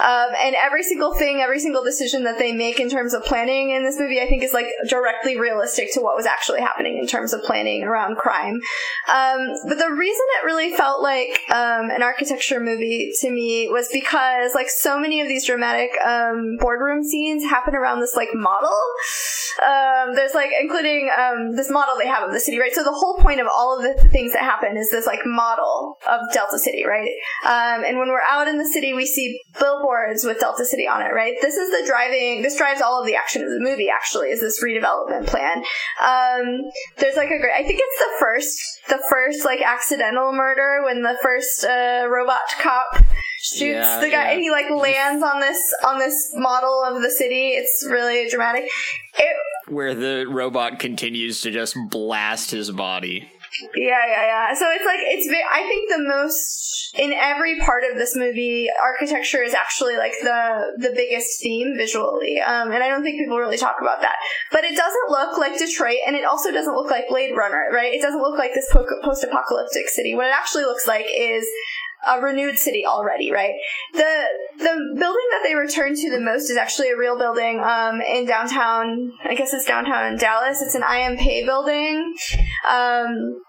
[0.00, 3.70] Um, and every single thing, every single decision that they make in terms of planning
[3.70, 7.06] in this movie, I think is like directly realistic to what was actually happening in
[7.06, 8.60] terms of planning around crime.
[9.08, 13.88] Um, but the reason it really felt like um, an architecture movie to me was
[13.92, 18.76] because like so many of these dramatic um, boardroom scenes happen around this like model.
[19.64, 22.72] Um, there's like including um, this model they have of the city, right?
[22.72, 25.98] So the whole point of all of the things that happen is this like model
[26.08, 27.10] of Delta City, right?
[27.44, 31.02] Um, and when we're out in the city, we see billboards with Delta City on
[31.02, 31.34] it, right?
[31.40, 32.42] This is the driving.
[32.48, 33.90] This drives all of the action of the movie.
[33.90, 35.58] Actually, is this redevelopment plan?
[36.02, 36.62] Um,
[36.96, 37.52] there's like a great.
[37.54, 42.40] I think it's the first, the first like accidental murder when the first uh, robot
[42.58, 43.04] cop
[43.42, 44.30] shoots Yeah, the guy yeah.
[44.32, 47.48] and he like lands on this on this model of the city.
[47.48, 48.64] It's really dramatic.
[49.18, 49.36] It,
[49.70, 53.30] Where the robot continues to just blast his body.
[53.74, 54.54] Yeah, yeah, yeah.
[54.54, 55.26] So it's like it's.
[55.28, 60.72] I think the most in every part of this movie, architecture is actually like the
[60.78, 64.16] the biggest theme visually, um, and I don't think people really talk about that.
[64.52, 67.92] But it doesn't look like Detroit, and it also doesn't look like Blade Runner, right?
[67.92, 70.14] It doesn't look like this po- post-apocalyptic city.
[70.14, 71.46] What it actually looks like is
[72.06, 73.54] a renewed city already, right?
[73.92, 74.24] The
[74.58, 78.26] the building that they return to the most is actually a real building um, in
[78.26, 79.12] downtown.
[79.24, 80.62] I guess it's downtown Dallas.
[80.62, 80.98] It's an I.
[81.00, 81.16] M.
[81.16, 82.14] Pei building.
[82.68, 83.40] Um,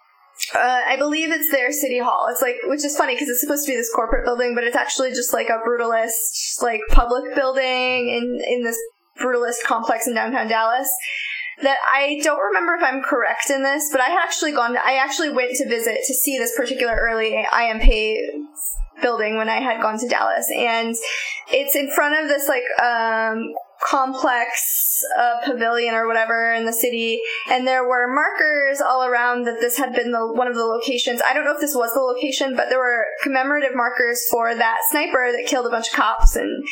[0.56, 2.28] uh, I believe it's their city hall.
[2.32, 4.76] It's like, which is funny because it's supposed to be this corporate building, but it's
[4.76, 8.78] actually just like a brutalist, like public building in in this
[9.20, 10.90] brutalist complex in downtown Dallas.
[11.62, 14.78] That I don't remember if I'm correct in this, but I actually gone.
[14.78, 17.70] I actually went to visit to see this particular early I.
[17.70, 17.80] M.
[17.80, 18.18] Pei
[19.02, 20.96] building when I had gone to Dallas, and
[21.52, 27.22] it's in front of this like um, complex uh, pavilion or whatever in the city,
[27.50, 31.22] and there were markers all around that this had been the one of the locations.
[31.26, 34.78] I don't know if this was the location, but there were commemorative markers for that
[34.90, 36.64] sniper that killed a bunch of cops and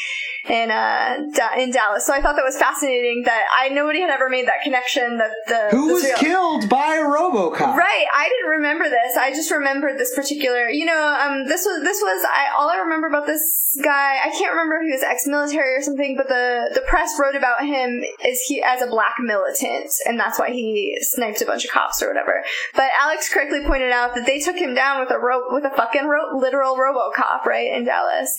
[0.50, 1.18] in uh,
[1.58, 2.06] in Dallas.
[2.06, 5.32] So I thought that was fascinating that I nobody had ever made that connection that
[5.48, 7.76] the Who was real- killed by a RoboCop?
[7.76, 9.18] Right, I didn't remember this.
[9.18, 10.70] I just remembered this particular.
[10.70, 12.26] You know, um, this was this was.
[12.30, 13.42] I all I remember about this
[13.84, 14.18] guy.
[14.24, 17.66] I can't remember if he was ex-military or something, but the the press wrote about
[17.66, 21.72] him as he as a black militant, and that's why he sniped a bunch of
[21.72, 22.44] cops or whatever.
[22.74, 25.76] But Alex correctly pointed out that they took him down with a rope with a
[25.76, 28.34] fucking ro- literal RoboCop, right in Dallas.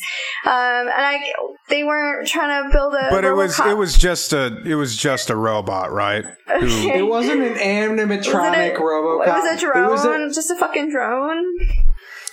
[0.46, 0.52] Um,
[0.88, 1.32] and I
[1.68, 3.08] they weren't trying to build a.
[3.10, 3.70] But it was RoboCop.
[3.70, 6.24] it was just a it was just a robot, right?
[6.24, 6.32] Who-
[6.66, 6.98] Okay.
[6.98, 9.90] It wasn't an animatronic it a, It was a drone.
[9.90, 11.44] Was a, just a fucking drone.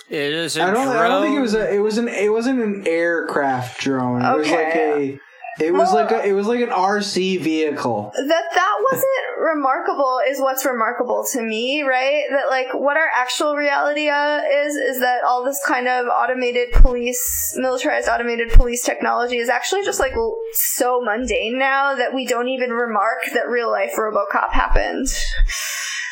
[0.08, 0.56] It is.
[0.56, 0.84] A I don't.
[0.86, 0.96] drone.
[0.96, 1.74] I don't think it was a.
[1.74, 2.08] It was an.
[2.08, 4.22] It wasn't an aircraft drone.
[4.22, 5.20] It was like a.
[5.58, 6.26] It was Well- like a.
[6.26, 8.12] It was like an RC vehicle.
[8.14, 13.54] that that wasn't remarkable is what's remarkable to me right that like what our actual
[13.56, 19.36] reality uh, is is that all this kind of automated police militarized automated police technology
[19.38, 20.14] is actually just like
[20.52, 25.06] so mundane now that we don't even remark that real life robocop happened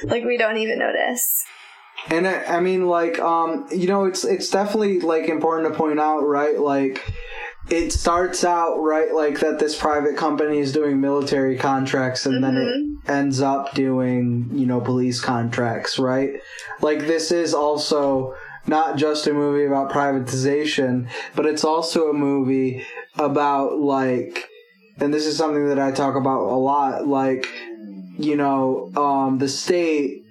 [0.04, 1.44] like we don't even notice
[2.10, 5.98] And I, I mean, like, um, you know, it's it's definitely like important to point
[5.98, 6.58] out, right?
[6.58, 7.00] Like,
[7.70, 12.56] it starts out right, like that this private company is doing military contracts, and then
[12.56, 16.40] it ends up doing, you know, police contracts, right?
[16.80, 18.34] Like, this is also
[18.66, 22.84] not just a movie about privatization, but it's also a movie
[23.18, 24.48] about like,
[24.98, 27.48] and this is something that I talk about a lot, like,
[28.18, 30.23] you know, um, the state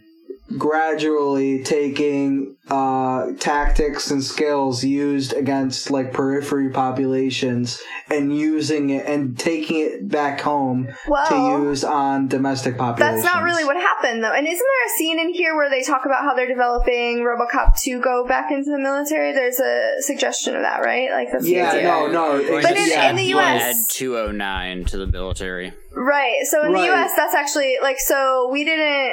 [0.57, 9.37] gradually taking uh, tactics and skills used against like periphery populations and using it and
[9.37, 13.23] taking it back home Well, to use on domestic populations.
[13.23, 14.31] That's not really what happened, though.
[14.31, 17.81] And isn't there a scene in here where they talk about how they're developing RoboCop
[17.83, 19.33] to go back into the military?
[19.33, 21.11] There's a suggestion of that, right?
[21.11, 21.83] Like that's Yeah, idea.
[21.83, 22.61] no, no.
[22.61, 23.23] But in- yeah, in the.
[23.33, 25.73] US add 209 to the military.
[25.95, 26.45] Right.
[26.45, 26.79] So in Right.
[26.81, 29.11] the U.S., that's actually like so we didn't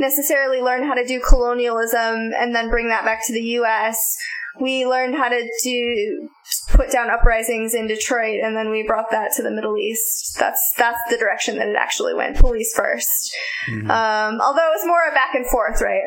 [0.00, 4.16] necessarily learn how to do colonialism and then bring that back to the U.S.
[4.60, 6.28] We learned how to do
[6.68, 10.36] put down uprisings in Detroit, and then we brought that to the Middle East.
[10.38, 12.36] That's that's the direction that it actually went.
[12.36, 16.02] Police 1st Um, although it was more a back and forth, right?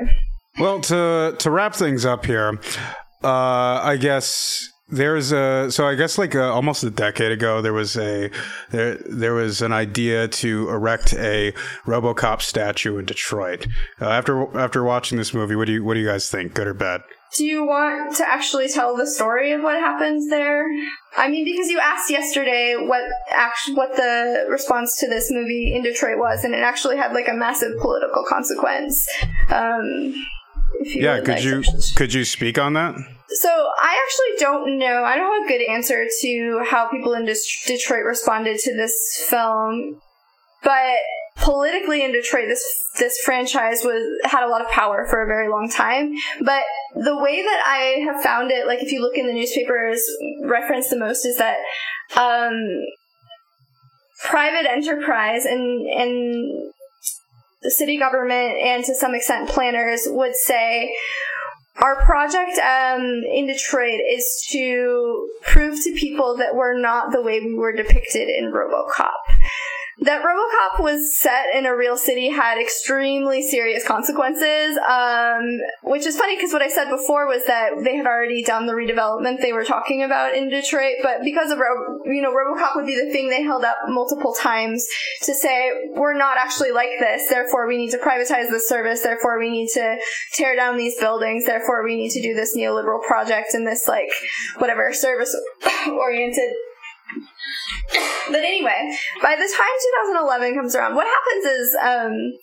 [0.59, 2.59] Well, to to wrap things up here,
[3.23, 7.73] uh, I guess there's a so I guess like a, almost a decade ago there
[7.73, 8.29] was a
[8.71, 11.53] there there was an idea to erect a
[11.85, 13.65] RoboCop statue in Detroit.
[14.01, 16.53] Uh, after after watching this movie, what do you what do you guys think?
[16.53, 17.01] Good or bad?
[17.35, 20.67] Do you want to actually tell the story of what happens there?
[21.17, 25.81] I mean, because you asked yesterday what act- what the response to this movie in
[25.81, 29.07] Detroit was, and it actually had like a massive political consequence.
[29.49, 30.13] Um,
[30.81, 31.63] if you Yeah, could like you
[31.95, 32.95] could you speak on that?
[33.41, 35.03] So I actually don't know.
[35.03, 38.93] I don't have a good answer to how people in Detroit responded to this
[39.29, 39.99] film,
[40.63, 40.97] but
[41.37, 42.63] politically in Detroit, this
[42.99, 46.13] this franchise was had a lot of power for a very long time.
[46.41, 46.63] But
[46.95, 50.03] the way that I have found it, like if you look in the newspapers,
[50.43, 51.57] referenced the most is that
[52.15, 52.53] um,
[54.23, 56.73] private enterprise and and
[57.63, 60.93] the city government and to some extent planners would say
[61.81, 67.39] our project um, in Detroit is to prove to people that we're not the way
[67.39, 69.09] we were depicted in RoboCop.
[70.01, 76.17] That RoboCop was set in a real city had extremely serious consequences, um, which is
[76.17, 79.53] funny because what I said before was that they had already done the redevelopment they
[79.53, 83.11] were talking about in Detroit, but because of Ro- you know RoboCop would be the
[83.11, 84.85] thing they held up multiple times
[85.21, 89.37] to say we're not actually like this, therefore we need to privatize the service, therefore
[89.37, 89.97] we need to
[90.31, 94.09] tear down these buildings, therefore we need to do this neoliberal project and this like
[94.57, 95.35] whatever service
[95.87, 96.51] oriented
[98.27, 99.75] but anyway, by the time
[100.15, 102.33] 2011 comes around, what happens is um,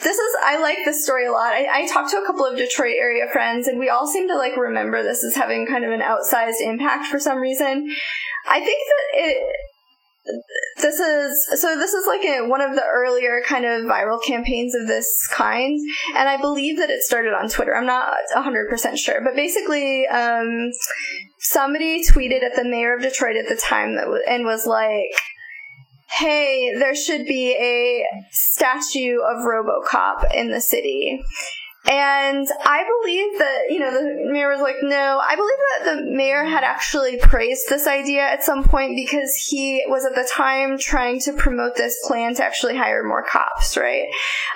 [0.00, 1.52] this is I like this story a lot.
[1.52, 4.36] I, I talked to a couple of Detroit area friends, and we all seem to
[4.36, 7.88] like remember this as having kind of an outsized impact for some reason.
[8.48, 9.56] I think that it
[10.76, 14.74] this is so this is like a, one of the earlier kind of viral campaigns
[14.74, 15.78] of this kind
[16.16, 20.70] and i believe that it started on twitter i'm not 100% sure but basically um,
[21.38, 25.10] somebody tweeted at the mayor of detroit at the time that w- and was like
[26.10, 31.22] hey there should be a statue of robocop in the city
[31.88, 36.10] and I believe that, you know, the mayor was like, no, I believe that the
[36.14, 40.76] mayor had actually praised this idea at some point because he was at the time
[40.76, 44.06] trying to promote this plan to actually hire more cops, right?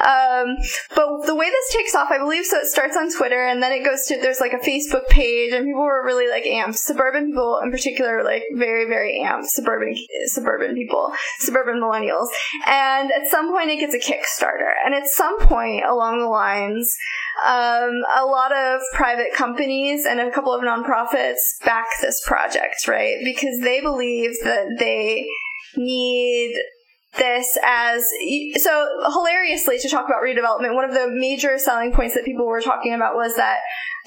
[0.05, 0.57] Um,
[0.95, 3.73] but the way this takes off, I believe, so it starts on Twitter and then
[3.73, 6.77] it goes to, there's like a Facebook page and people were really like amped.
[6.77, 9.47] Suburban people in particular like very, very amped.
[9.47, 12.29] Suburban, suburban people, suburban millennials.
[12.67, 14.73] And at some point it gets a Kickstarter.
[14.85, 16.95] And at some point along the lines,
[17.45, 23.19] um, a lot of private companies and a couple of nonprofits back this project, right?
[23.25, 25.27] Because they believe that they
[25.77, 26.55] need
[27.19, 28.09] this as
[28.57, 32.61] so hilariously to talk about redevelopment one of the major selling points that people were
[32.61, 33.59] talking about was that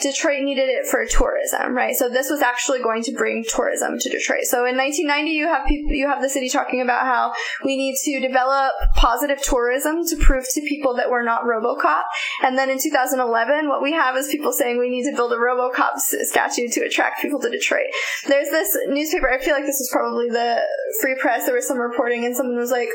[0.01, 1.95] Detroit needed it for tourism, right?
[1.95, 4.43] So this was actually going to bring tourism to Detroit.
[4.43, 7.31] So in 1990, you have people, you have the city talking about how
[7.63, 12.03] we need to develop positive tourism to prove to people that we're not RoboCop.
[12.43, 15.37] And then in 2011, what we have is people saying we need to build a
[15.37, 17.87] RoboCop statue to attract people to Detroit.
[18.27, 19.31] There's this newspaper.
[19.31, 20.61] I feel like this was probably the
[21.01, 21.45] Free Press.
[21.45, 22.89] There was some reporting, and someone was like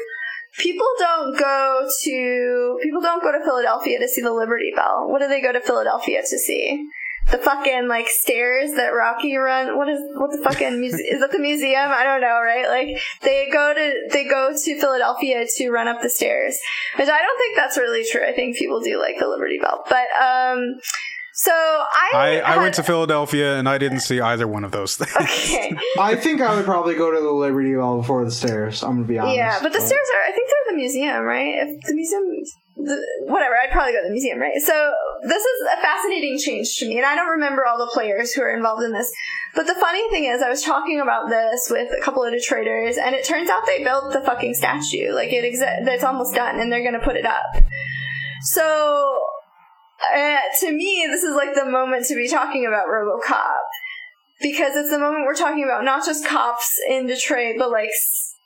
[0.58, 5.06] people don't go to people don't go to Philadelphia to see the Liberty Bell.
[5.08, 6.88] What do they go to Philadelphia to see?
[7.30, 9.76] The fucking like stairs that Rocky run.
[9.76, 11.90] What is what the fucking muse- is that the museum?
[11.90, 12.66] I don't know, right?
[12.68, 16.58] Like they go to they go to Philadelphia to run up the stairs,
[16.96, 18.26] which I don't think that's really true.
[18.26, 20.80] I think people do like the Liberty Bell, but um.
[21.42, 24.72] So I I, I had- went to Philadelphia and I didn't see either one of
[24.72, 25.10] those things.
[25.16, 25.74] Okay.
[25.98, 28.82] I think I would probably go to the Liberty Bell before the stairs.
[28.82, 29.36] I'm gonna be honest.
[29.36, 30.22] Yeah, but the stairs are.
[30.28, 31.54] I think they're the museum, right?
[31.64, 32.24] If the museum,
[32.76, 32.96] the,
[33.32, 33.54] whatever.
[33.56, 34.60] I'd probably go to the museum, right?
[34.60, 38.32] So this is a fascinating change to me, and I don't remember all the players
[38.34, 39.10] who are involved in this.
[39.54, 42.98] But the funny thing is, I was talking about this with a couple of Detroiters,
[42.98, 45.12] and it turns out they built the fucking statue.
[45.14, 47.46] Like it exi- It's almost done, and they're gonna put it up.
[48.42, 49.18] So.
[50.14, 53.58] Uh, to me, this is like the moment to be talking about RoboCop.
[54.40, 57.90] Because it's the moment we're talking about not just cops in Detroit, but like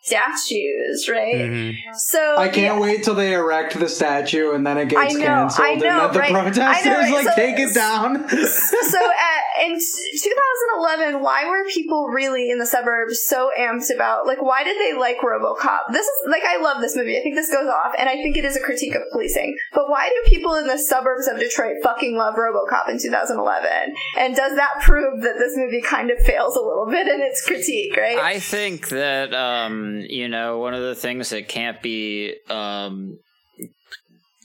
[0.04, 1.34] statues, right?
[1.34, 1.74] Mhm.
[1.96, 2.80] So I can't yeah.
[2.80, 5.80] wait till they erect the statue and then it I gets know, canceled I and
[5.82, 6.30] know, then the right?
[6.30, 7.12] I know, protesters right?
[7.14, 8.28] like So- take it down.
[8.28, 14.42] so at, in 2011, why were people really in the suburbs so amped about like
[14.42, 15.92] why did they like RoboCop?
[15.92, 17.16] This is like I love this movie.
[17.18, 19.56] I think this goes off, and I think it is a critique of policing.
[19.72, 23.94] But why do people in the suburbs of Detroit fucking love RoboCop in 2011?
[24.18, 27.44] And does that prove that this movie kind of fails a little bit in its
[27.44, 27.96] critique?
[27.96, 28.18] Right?
[28.18, 33.18] I think that um, you know one of the things that can't be um,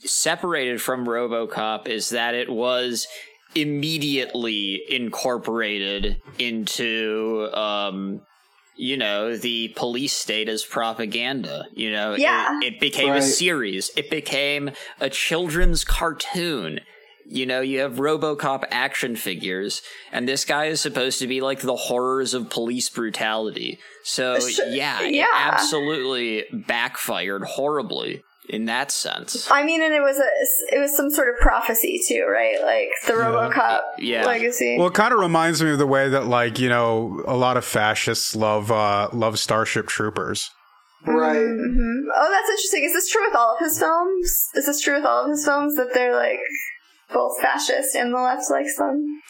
[0.04, 3.06] separated from RoboCop is that it was
[3.54, 8.20] immediately incorporated into um,
[8.76, 11.66] you know the police state as propaganda.
[11.72, 12.58] You know, Yeah.
[12.62, 13.90] it, it became a series.
[13.96, 14.70] It became
[15.00, 16.80] a children's cartoon.
[17.26, 21.60] You know, you have RoboCop action figures, and this guy is supposed to be like
[21.60, 23.78] the horrors of police brutality.
[24.04, 25.26] So Sure, yeah, it yeah.
[25.34, 29.48] absolutely backfired horribly in that sense.
[29.50, 32.60] I mean, and it was a it was some sort of prophecy too, right?
[32.62, 34.26] Like the RoboCop Yeah.
[34.26, 34.76] legacy.
[34.78, 37.56] Well, it kind of reminds me of the way that, like, you know, a lot
[37.56, 40.50] of fascists love uh, love Starship Troopers.
[41.06, 41.36] right.
[41.36, 42.84] hmm Oh, that's interesting.
[42.84, 44.48] Is this true with all of his films?
[44.54, 46.40] Is this true with all of his films that they're like
[47.12, 49.20] both fascist and the left likes them?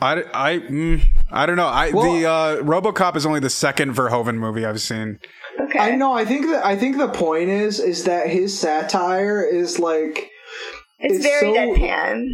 [0.00, 1.00] I, I, mm,
[1.30, 1.66] I don't know.
[1.66, 5.18] I Well- the uh, RoboCop is only the second Verhoeven movie I've seen.
[5.58, 5.78] Okay.
[5.78, 6.12] I know.
[6.12, 10.28] I think that I think the point is is that his satire is like
[10.98, 12.26] It's, it's very so- deadpan.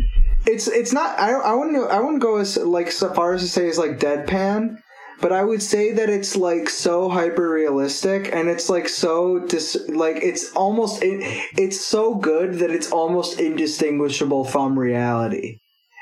[0.46, 1.16] it's it's not.
[1.20, 3.78] I don't- I wouldn't I wouldn't go as like so far as to say it's
[3.78, 4.76] like deadpan,
[5.20, 9.76] but I would say that it's like so hyper realistic and it's like so dis
[9.88, 11.20] like it's almost it,
[11.56, 15.58] it's so good that it's almost indistinguishable from reality.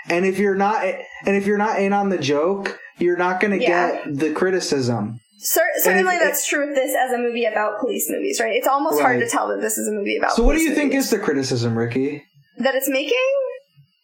[0.08, 3.58] And if you're not and if you're not in on the joke, you're not going
[3.58, 4.04] to Yeah.
[4.04, 5.20] get the criticism.
[5.42, 8.52] Cer- certainly, it- that's true with this as a movie about police movies, right?
[8.54, 10.32] It's almost hard to tell that this is a movie about.
[10.32, 12.22] So what do you think is the criticism, Ricky?
[12.58, 13.16] that it's making?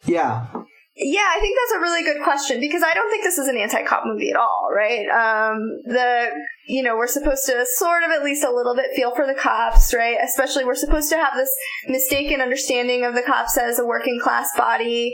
[0.07, 0.46] Yeah.
[0.99, 3.59] Yeah, I think that's a really good question because I don't think this is an
[3.59, 5.07] anti-cop movie at all, right?
[5.09, 6.30] Um, the
[6.68, 9.34] you know we're supposed to sort of at least a little bit feel for the
[9.34, 10.16] cops, right?
[10.24, 11.55] Especially we're supposed to have this
[11.86, 15.12] mistaken understanding of the cops as a working class body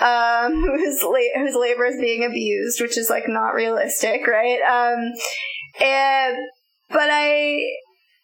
[0.00, 4.60] um, whose la- whose labor is being abused, which is like not realistic, right?
[4.62, 5.12] Um,
[5.80, 6.36] and
[6.88, 7.62] but I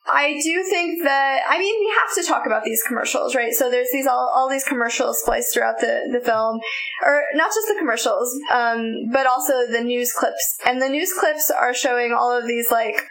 [0.09, 3.53] I do think that I mean we have to talk about these commercials, right?
[3.53, 6.61] So there's these all, all these commercials spliced throughout the, the film,
[7.05, 10.59] or not just the commercials, um, but also the news clips.
[10.65, 13.03] And the news clips are showing all of these like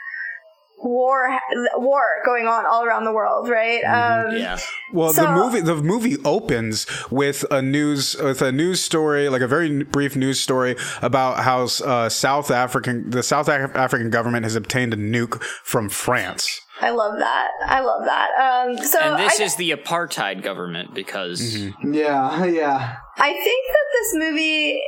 [0.78, 1.40] war
[1.76, 3.84] war going on all around the world, right?
[3.84, 4.58] Um, Yeah.
[4.94, 9.42] Well, So- the movie the movie opens with a news with a news story, like
[9.42, 14.56] a very brief news story about how uh, South African the South African government has
[14.56, 16.62] obtained a nuke from France.
[16.82, 17.50] I love that.
[17.66, 18.30] I love that.
[18.68, 22.98] Um, so And this I, is the apartheid government because Yeah, yeah.
[23.18, 24.82] I think that this movie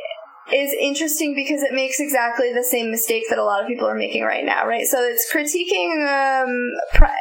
[0.53, 3.95] is interesting because it makes exactly the same mistake that a lot of people are
[3.95, 4.85] making right now, right?
[4.87, 6.07] So it's critiquing.
[6.07, 6.71] Um,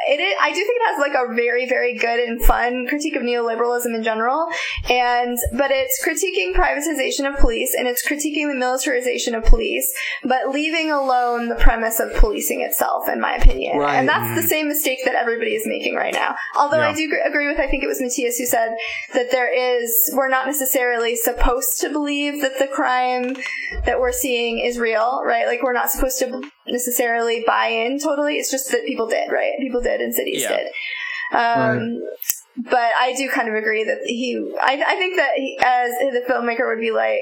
[0.09, 3.15] it is, I do think it has like a very, very good and fun critique
[3.15, 4.47] of neoliberalism in general,
[4.89, 9.91] and but it's critiquing privatization of police and it's critiquing the militarization of police,
[10.23, 13.77] but leaving alone the premise of policing itself, in my opinion.
[13.77, 13.95] Right.
[13.95, 16.35] And that's the same mistake that everybody is making right now.
[16.55, 18.75] Although I do gr- agree with, I think it was Matthias who said
[19.13, 23.16] that there is, we're not necessarily supposed to believe that the crime
[23.85, 25.47] that we're seeing is real, right?
[25.47, 28.35] Like we're not supposed to necessarily buy in totally.
[28.37, 29.53] It's just that people did, right?
[29.59, 30.57] People did and cities Yeah.
[30.57, 30.67] did.
[31.37, 32.01] Um,
[32.59, 36.23] But I do kind of agree that he, I, I think that he, as the
[36.27, 37.19] filmmaker would be like,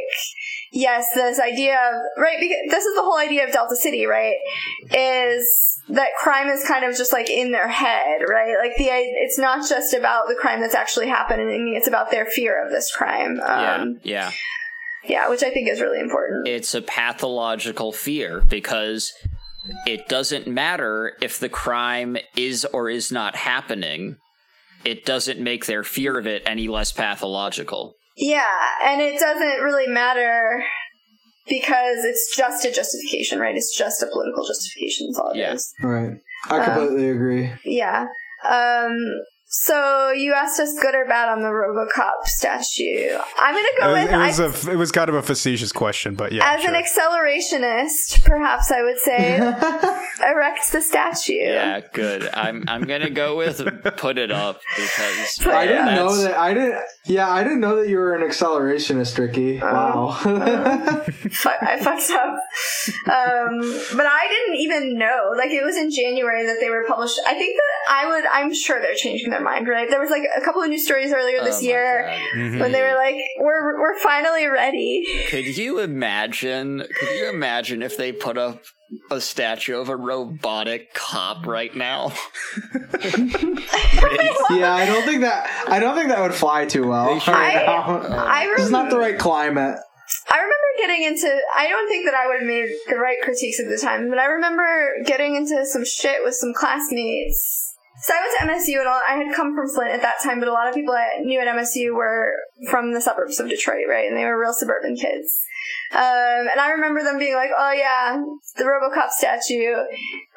[0.71, 4.35] yes, this idea of, right, because this is the whole idea of Delta City, right?
[4.93, 8.55] Is that crime is kind of just like in their head, right?
[8.57, 12.63] Like the, it's not just about the crime that's actually happening, it's about their fear
[12.65, 13.41] of this crime.
[13.45, 14.29] Um, yeah.
[14.29, 14.31] yeah,
[15.29, 16.47] which I think is really important.
[16.47, 19.13] It's a pathological fear because
[19.85, 24.17] it doesn't matter if the crime is or is not happening.
[24.83, 27.95] It doesn't make their fear of it any less pathological.
[28.17, 28.43] Yeah,
[28.83, 30.63] and it doesn't really matter
[31.47, 33.55] because it's just a justification, right?
[33.55, 35.07] It's just a political justification.
[35.07, 35.73] That's all it is.
[35.81, 35.87] Yeah.
[35.87, 36.13] Right.
[36.49, 37.51] I Um, completely agree.
[37.65, 38.05] Yeah.
[38.47, 38.97] Um,
[39.57, 43.17] so you asked us good or bad on the RoboCop statue.
[43.37, 45.21] I'm gonna It go was, with it was I, a it was kind of a
[45.21, 46.53] facetious question, but yeah.
[46.53, 46.73] as sure.
[46.73, 49.37] an accelerationist, perhaps I would say
[50.29, 51.33] erect the statue.
[51.35, 52.29] Yeah, good.
[52.33, 53.57] I'm I'm gonna go with
[53.97, 56.37] put it up because Put I didn't know that.
[56.37, 56.81] I didn't.
[57.05, 59.59] Yeah, I didn't know that you were an accelerationist, Ricky.
[59.59, 60.11] Wow.
[61.31, 62.35] Fu- I fucked up.
[63.07, 63.61] Um,
[63.95, 65.33] but I didn't even know.
[65.37, 67.19] Like it was in January that they were published.
[67.25, 68.25] I think that I would.
[68.25, 69.89] I'm sure they're changing their mind, right?
[69.89, 72.19] There was like a couple of news stories earlier this Oh year God.
[72.37, 72.59] Mhm.
[72.59, 76.83] when they were like, "We're we're finally ready." Could you imagine?
[76.99, 78.61] Could you imagine if they put up
[79.09, 82.11] a statue of a robotic cop right now?
[84.51, 85.49] yeah, I don't think that.
[85.67, 87.13] I don't think that would fly too well.
[87.13, 88.25] They should- right I- now.
[88.27, 89.77] I This is not the right climate.
[90.29, 91.27] I remember getting into.
[91.55, 94.19] I don't think that I would have made the right critiques at the time, but
[94.19, 97.64] I remember getting into some shit with some classmates.
[98.01, 100.39] So I went to MSU and all, I had come from Flint at that time,
[100.39, 102.33] but a lot of people I knew at MSU were
[102.69, 104.07] from the suburbs of Detroit, right?
[104.07, 105.33] And they were real suburban kids.
[105.93, 106.01] Um,
[106.51, 108.21] and I remember them being like, "Oh yeah,
[108.57, 109.73] the RoboCop statue,"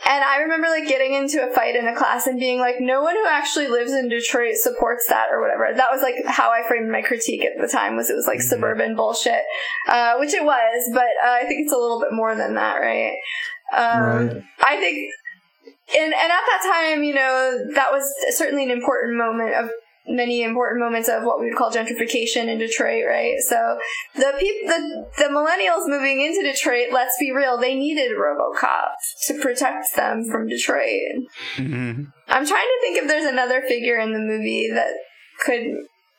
[0.08, 3.02] and I remember like getting into a fight in a class and being like, "No
[3.02, 6.66] one who actually lives in Detroit supports that or whatever." That was like how I
[6.66, 7.96] framed my critique at the time.
[7.96, 9.42] Was it was like suburban bullshit,
[9.88, 12.76] uh, which it was, but uh, I think it's a little bit more than that,
[12.76, 13.16] right?
[13.76, 14.44] Um, Right.
[14.64, 15.10] I think,
[15.96, 19.70] and and at that time, you know, that was certainly an important moment of
[20.10, 23.38] many important moments of what we would call gentrification in Detroit, right?
[23.40, 23.78] So
[24.14, 28.88] the people, the the millennials moving into Detroit, let's be real, they needed RoboCop
[29.26, 31.26] to protect them from Detroit.
[31.56, 32.06] Mhm.
[32.28, 34.92] I'm trying to think if there's another figure in the movie that
[35.40, 35.62] could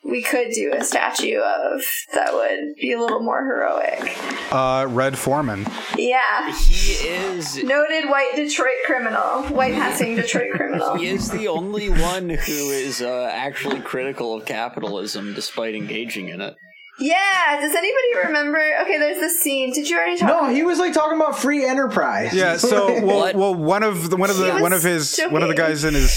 [0.03, 1.81] we could do a statue of
[2.13, 4.17] that would be a little more heroic.
[4.51, 5.65] Uh, Red Forman.
[5.97, 6.51] Yeah.
[6.55, 7.63] He is.
[7.63, 10.95] Noted white Detroit criminal, white passing Detroit criminal.
[10.95, 16.41] He is the only one who is uh, actually critical of capitalism despite engaging in
[16.41, 16.55] it.
[16.99, 18.59] Yeah, does anybody remember?
[18.81, 19.71] Okay, there's this scene.
[19.71, 20.27] Did you already talk?
[20.27, 22.33] No, he was like talking about free enterprise.
[22.33, 22.57] Yeah.
[22.57, 25.55] So well, well, one of the one of the one of his one of the
[25.55, 26.11] guys in his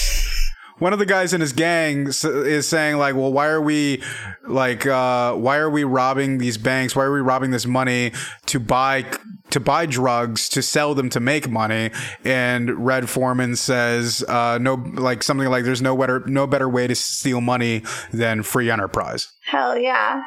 [0.78, 4.02] one of the guys in his gang is saying like, well, why are we
[4.46, 6.96] like, uh, why are we robbing these banks?
[6.96, 8.12] Why are we robbing this money
[8.46, 9.04] to buy
[9.50, 11.90] to buy drugs to sell them to make money?
[12.24, 16.86] And Red Forman says, uh, no, like something like, there's no better no better way
[16.86, 17.82] to steal money
[18.12, 19.32] than free enterprise.
[19.46, 20.22] Hell yeah.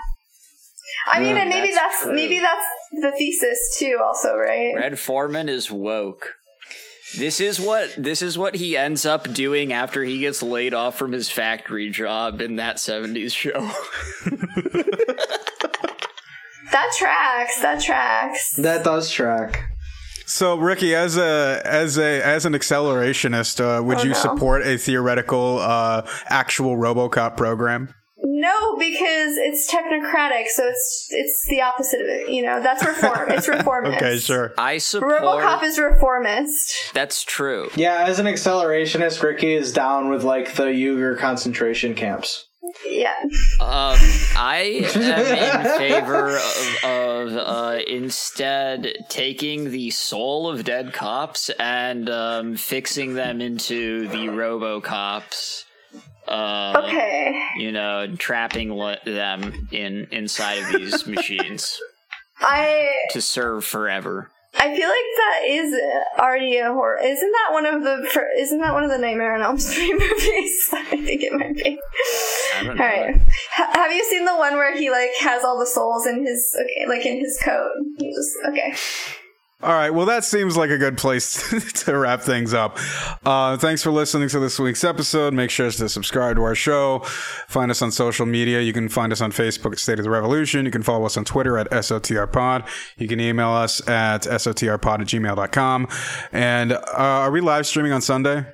[1.07, 2.65] I mean, Yeah, and maybe that's that's, maybe that's
[3.01, 3.99] the thesis too.
[4.03, 4.73] Also, right?
[4.75, 6.35] Red Forman is woke.
[7.17, 10.97] This is what this is what he ends up doing after he gets laid off
[10.97, 13.71] from his factory job in that 70s show.
[16.71, 17.61] That tracks.
[17.61, 18.55] That tracks.
[18.57, 19.71] That does track.
[20.25, 24.15] So, Ricky, as a as a as an accelerationist, uh, would Oh, you no.
[24.15, 27.93] support a theoretical, uh, actual RoboCop program?
[28.27, 32.29] No, because it's technocratic, so it's it's the opposite of it.
[32.29, 33.29] You know, that's reform.
[33.29, 33.97] it's reformist.
[33.97, 34.53] Okay, sure.
[34.57, 36.91] I support RoboCop is reformist.
[36.95, 37.69] That's true.
[37.75, 42.47] Yeah, as an accelerationist, Ricky is down with like the Uyghur concentration camps.
[42.83, 43.13] Yeah.
[43.61, 43.99] Um,
[44.35, 52.09] I am in favor of, of uh, instead taking the soul of dead cops and
[52.09, 55.64] um, fixing them into the RoboCops.
[56.27, 57.39] Uh, Okay.
[57.57, 58.69] You know, trapping
[59.05, 61.79] them in inside of these machines
[62.39, 64.31] I to serve forever.
[64.57, 65.75] I feel like that is
[66.17, 66.97] already a horror.
[67.03, 68.29] Isn't that one of the?
[68.39, 70.69] Isn't that one of the Nightmare on Elm Street movies?
[70.73, 71.77] I think it might be.
[72.57, 72.83] I don't know.
[72.83, 73.21] right.
[73.51, 76.55] Ha- have you seen the one where he like has all the souls in his
[76.57, 77.69] okay, like in his coat?
[77.97, 78.73] He just okay.
[79.65, 79.89] All right.
[79.89, 81.41] Well, that seems like a good place
[81.85, 82.77] to wrap things up.
[83.25, 85.33] Uh, thanks for listening to this week's episode.
[85.33, 86.99] Make sure to subscribe to our show.
[87.47, 88.61] Find us on social media.
[88.61, 90.65] You can find us on Facebook at State of the Revolution.
[90.65, 92.67] You can follow us on Twitter at SOTRPod.
[92.97, 95.87] You can email us at SOTRPod at gmail.com.
[96.31, 98.45] And uh, are we live streaming on Sunday?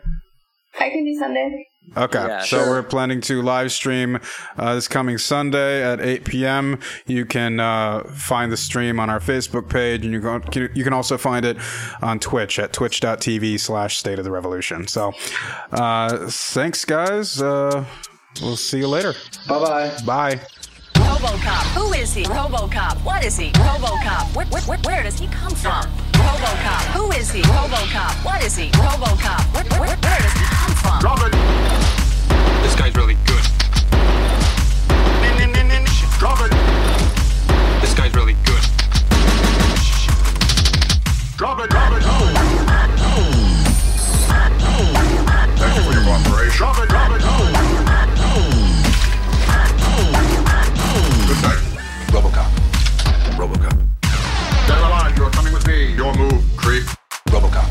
[0.79, 1.67] I can do Sunday.
[1.97, 2.69] Okay, Yeah, so sure.
[2.69, 4.19] we're planning to live stream
[4.57, 6.79] uh, this coming Sunday at 8 p.m.
[7.05, 10.93] You can uh, find the stream on our Facebook page, and you can you can
[10.93, 11.57] also find it
[12.01, 14.87] on Twitch at twitch.tv slash State of the Revolution.
[14.87, 15.13] So,
[15.71, 17.41] uh, thanks, guys.
[17.41, 17.83] Uh,
[18.41, 19.13] we'll see you later.
[19.49, 20.41] Bye bye bye.
[21.01, 21.17] Bye.
[21.17, 21.63] RoboCop.
[21.75, 22.23] Who is he?
[22.23, 23.03] RoboCop.
[23.03, 23.51] What is he?
[23.51, 24.35] RoboCop.
[24.35, 25.83] Where, where, where, where does he come from?
[26.13, 26.83] RoboCop.
[26.95, 27.41] Who is he?
[27.41, 28.25] RoboCop.
[28.25, 28.69] What is he?
[28.69, 29.53] RoboCop.
[29.53, 30.99] Where, where, where does he come from?
[31.01, 31.31] Robin!
[32.63, 33.45] This guy's really good.
[36.21, 36.51] Robin!
[37.81, 38.63] This guy's really good.
[41.41, 41.67] Robin!
[41.73, 42.01] Robin!
[45.57, 46.61] Thank you for your cooperation.
[46.61, 46.90] Robin!
[56.01, 56.83] Your move, creep.
[57.27, 57.69] Robocop.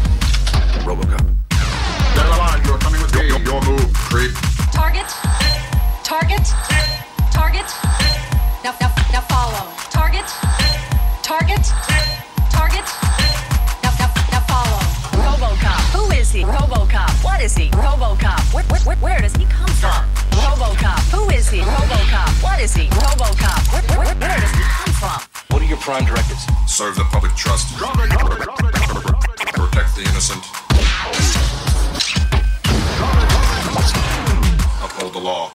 [0.87, 1.35] Robocop.
[2.15, 3.27] Delaline, you're coming with me.
[3.27, 4.31] Your move, creep.
[4.71, 5.11] Target.
[6.05, 6.47] Target.
[7.33, 7.67] Target.
[8.63, 9.67] Now, now, now follow.
[9.91, 10.27] Target.
[11.25, 11.65] Target.
[12.55, 12.87] Target.
[13.83, 14.79] Now, now, now follow.
[15.27, 15.81] RoboCop.
[15.91, 16.45] Who is he?
[16.45, 17.25] RoboCop.
[17.25, 17.71] What is he?
[17.71, 18.55] RoboCop.
[18.55, 20.05] Where, where, where, where does he come from?
[20.39, 21.01] RoboCop.
[21.11, 21.63] Who is he?
[21.63, 22.45] RoboCop.
[22.45, 22.87] What is he?
[22.91, 23.73] RoboCop.
[23.73, 25.30] Where, where, where does he come from?
[25.51, 26.47] What are your prime directives?
[26.67, 27.77] Serve the public trust.
[29.55, 30.45] Protect the innocent.
[34.83, 35.53] Uphold the law.